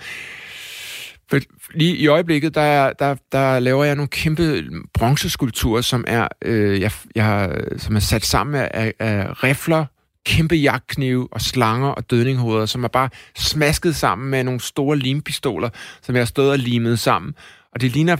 [1.29, 1.39] For
[1.73, 6.91] lige i øjeblikket, der, der, der laver jeg nogle kæmpe bronzeskulpturer, som er, øh, jeg,
[7.15, 9.85] jeg, som er sat sammen af, af rifler,
[10.27, 15.69] kæmpe jagtknive og slanger og dødninghoveder, som er bare smasket sammen med nogle store limpistoler,
[16.01, 17.35] som jeg har stået og limet sammen.
[17.73, 18.17] Og det ligner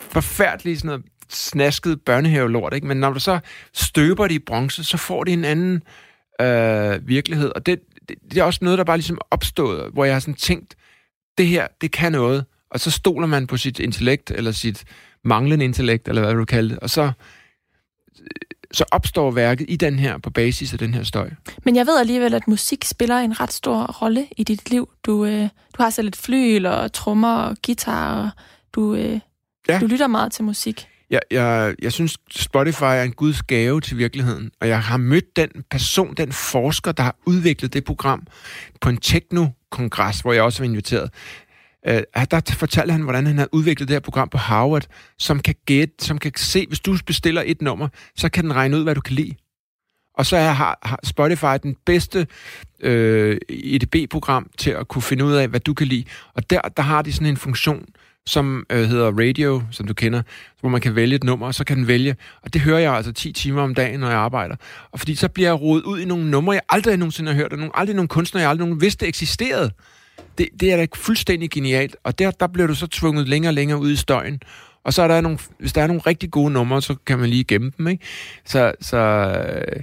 [0.00, 2.86] forfærdeligt sådan noget snasket børnehavelort, ikke?
[2.86, 3.38] Men når du så
[3.72, 5.82] støber det i bronze, så får det en anden
[6.40, 7.52] øh, virkelighed.
[7.54, 10.34] Og det, det, det er også noget, der bare ligesom opstået, hvor jeg har sådan
[10.34, 10.74] tænkt,
[11.38, 12.44] det her, det kan noget.
[12.70, 14.84] Og så stoler man på sit intellekt, eller sit
[15.24, 16.78] manglende intellekt, eller hvad du kalder det.
[16.78, 17.12] Og så,
[18.72, 21.30] så opstår værket i den her, på basis af den her støj.
[21.64, 24.88] Men jeg ved alligevel, at musik spiller en ret stor rolle i dit liv.
[25.06, 25.42] Du, øh,
[25.76, 28.30] du har selv et flyl og trommer og guitar, og
[28.74, 29.20] du, øh,
[29.68, 29.78] ja.
[29.78, 30.88] du lytter meget til musik.
[31.10, 35.36] jeg, jeg, jeg synes, Spotify er en guds gave til virkeligheden, og jeg har mødt
[35.36, 38.26] den person, den forsker, der har udviklet det program
[38.80, 41.10] på en techno-kongres, hvor jeg også var inviteret.
[41.90, 44.86] Uh, der fortalte han, hvordan han har udviklet det her program på Harvard,
[45.18, 48.76] som kan gætte, som kan se, hvis du bestiller et nummer, så kan den regne
[48.76, 49.34] ud, hvad du kan lide.
[50.14, 52.26] Og så har, Spotify den bedste
[52.80, 56.04] øh, EDB-program til at kunne finde ud af, hvad du kan lide.
[56.34, 57.84] Og der, der har de sådan en funktion,
[58.26, 60.22] som øh, hedder Radio, som du kender,
[60.60, 62.16] hvor man kan vælge et nummer, og så kan den vælge.
[62.42, 64.56] Og det hører jeg altså 10 timer om dagen, når jeg arbejder.
[64.90, 67.52] Og fordi så bliver jeg rodet ud i nogle numre, jeg aldrig nogensinde har hørt,
[67.52, 69.70] og nogle, aldrig nogen kunstnere, jeg aldrig nogen vidste eksisterede.
[70.38, 71.96] Det, det er da fuldstændig genialt.
[72.04, 74.40] Og der, der bliver du så tvunget længere og længere ud i støjen.
[74.84, 77.28] Og så er der nogle, hvis der er nogle rigtig gode numre, så kan man
[77.28, 78.04] lige gemme dem, ikke?
[78.44, 79.82] Så, så øh,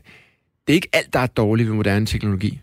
[0.68, 2.62] det er ikke alt, der er dårligt ved moderne teknologi.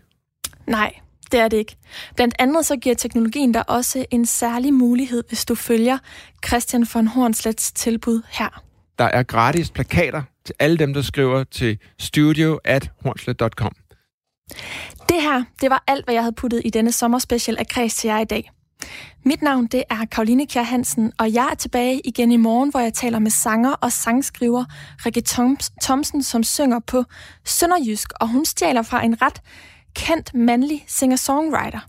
[0.67, 0.93] Nej,
[1.31, 1.75] det er det ikke.
[2.15, 5.97] Blandt andet så giver teknologien der også en særlig mulighed, hvis du følger
[6.47, 8.63] Christian von Hornslets tilbud her.
[8.99, 13.75] Der er gratis plakater til alle dem, der skriver til studio at hornslet.com.
[15.09, 18.07] Det her, det var alt, hvad jeg havde puttet i denne sommerspecial af Kreds til
[18.07, 18.51] jer i dag.
[19.25, 22.79] Mit navn det er Karoline Kjær Hansen, og jeg er tilbage igen i morgen, hvor
[22.79, 24.65] jeg taler med sanger og sangskriver
[25.05, 25.21] Rikke
[25.81, 27.03] Thomsen, som synger på
[27.45, 29.41] Sønderjysk, og hun stjæler fra en ret
[29.95, 31.79] kendt mandlig singer-songwriter.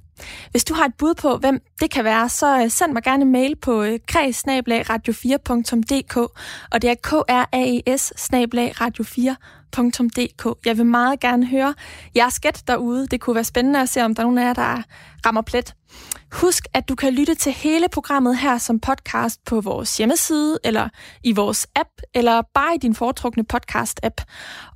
[0.50, 3.22] Hvis du har et bud på, hvem det kan være, så øh, send mig gerne
[3.22, 6.16] en mail på øh, kreds-radio4.dk,
[6.70, 8.12] og det er kraes
[9.76, 10.66] radio4.dk.
[10.66, 11.74] Jeg vil meget gerne høre
[12.16, 13.06] jeres gæt derude.
[13.06, 14.82] Det kunne være spændende at se, om der er nogen af jer, der
[15.26, 15.74] rammer plet.
[16.32, 20.88] Husk, at du kan lytte til hele programmet her som podcast på vores hjemmeside, eller
[21.24, 24.24] i vores app, eller bare i din foretrukne podcast-app.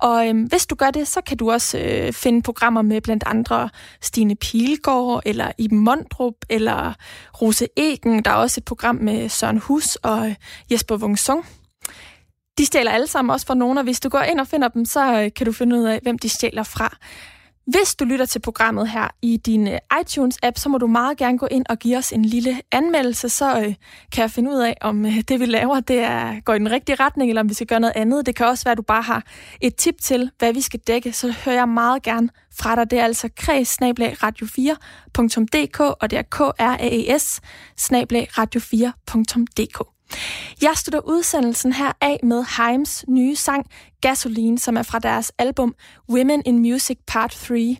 [0.01, 3.23] Og øhm, hvis du gør det, så kan du også øh, finde programmer med blandt
[3.27, 3.69] andre
[4.01, 6.93] Stine Pilgaard, eller Iben Mondrup, eller
[7.41, 8.25] Rose Egen.
[8.25, 10.35] Der er også et program med Søren Hus og
[10.71, 11.62] Jesper Jesper Wungsung.
[12.57, 14.85] De stjæler alle sammen også fra nogen, og hvis du går ind og finder dem,
[14.85, 16.97] så øh, kan du finde ud af, hvem de stjæler fra.
[17.65, 21.37] Hvis du lytter til programmet her i din øh, iTunes-app, så må du meget gerne
[21.37, 23.75] gå ind og give os en lille anmeldelse, så øh,
[24.11, 26.71] kan jeg finde ud af, om øh, det vi laver, det er, går i den
[26.71, 28.25] rigtige retning, eller om vi skal gøre noget andet.
[28.25, 29.23] Det kan også være, at du bare har
[29.61, 32.91] et tip til, hvad vi skal dække, så hører jeg meget gerne fra dig.
[32.91, 37.41] Det er altså kreds radio4.dk, og det er k r a e s
[38.37, 39.92] radio4.dk.
[40.61, 43.65] Jeg slutter udsendelsen her af med Heims nye sang
[44.01, 45.75] Gasoline, som er fra deres album
[46.09, 47.77] Women in Music Part 3.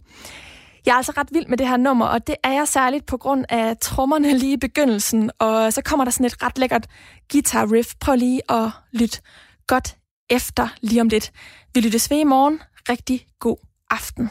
[0.86, 3.18] Jeg er altså ret vild med det her nummer, og det er jeg særligt på
[3.18, 6.88] grund af trommerne lige i begyndelsen, og så kommer der sådan et ret lækkert
[7.32, 7.90] guitar riff.
[8.00, 9.22] Prøv lige at lytte
[9.68, 9.98] godt
[10.30, 11.32] efter lige om lidt.
[11.74, 12.62] Vi lyttes ved i morgen.
[12.90, 13.58] Rigtig god
[13.90, 14.30] aften.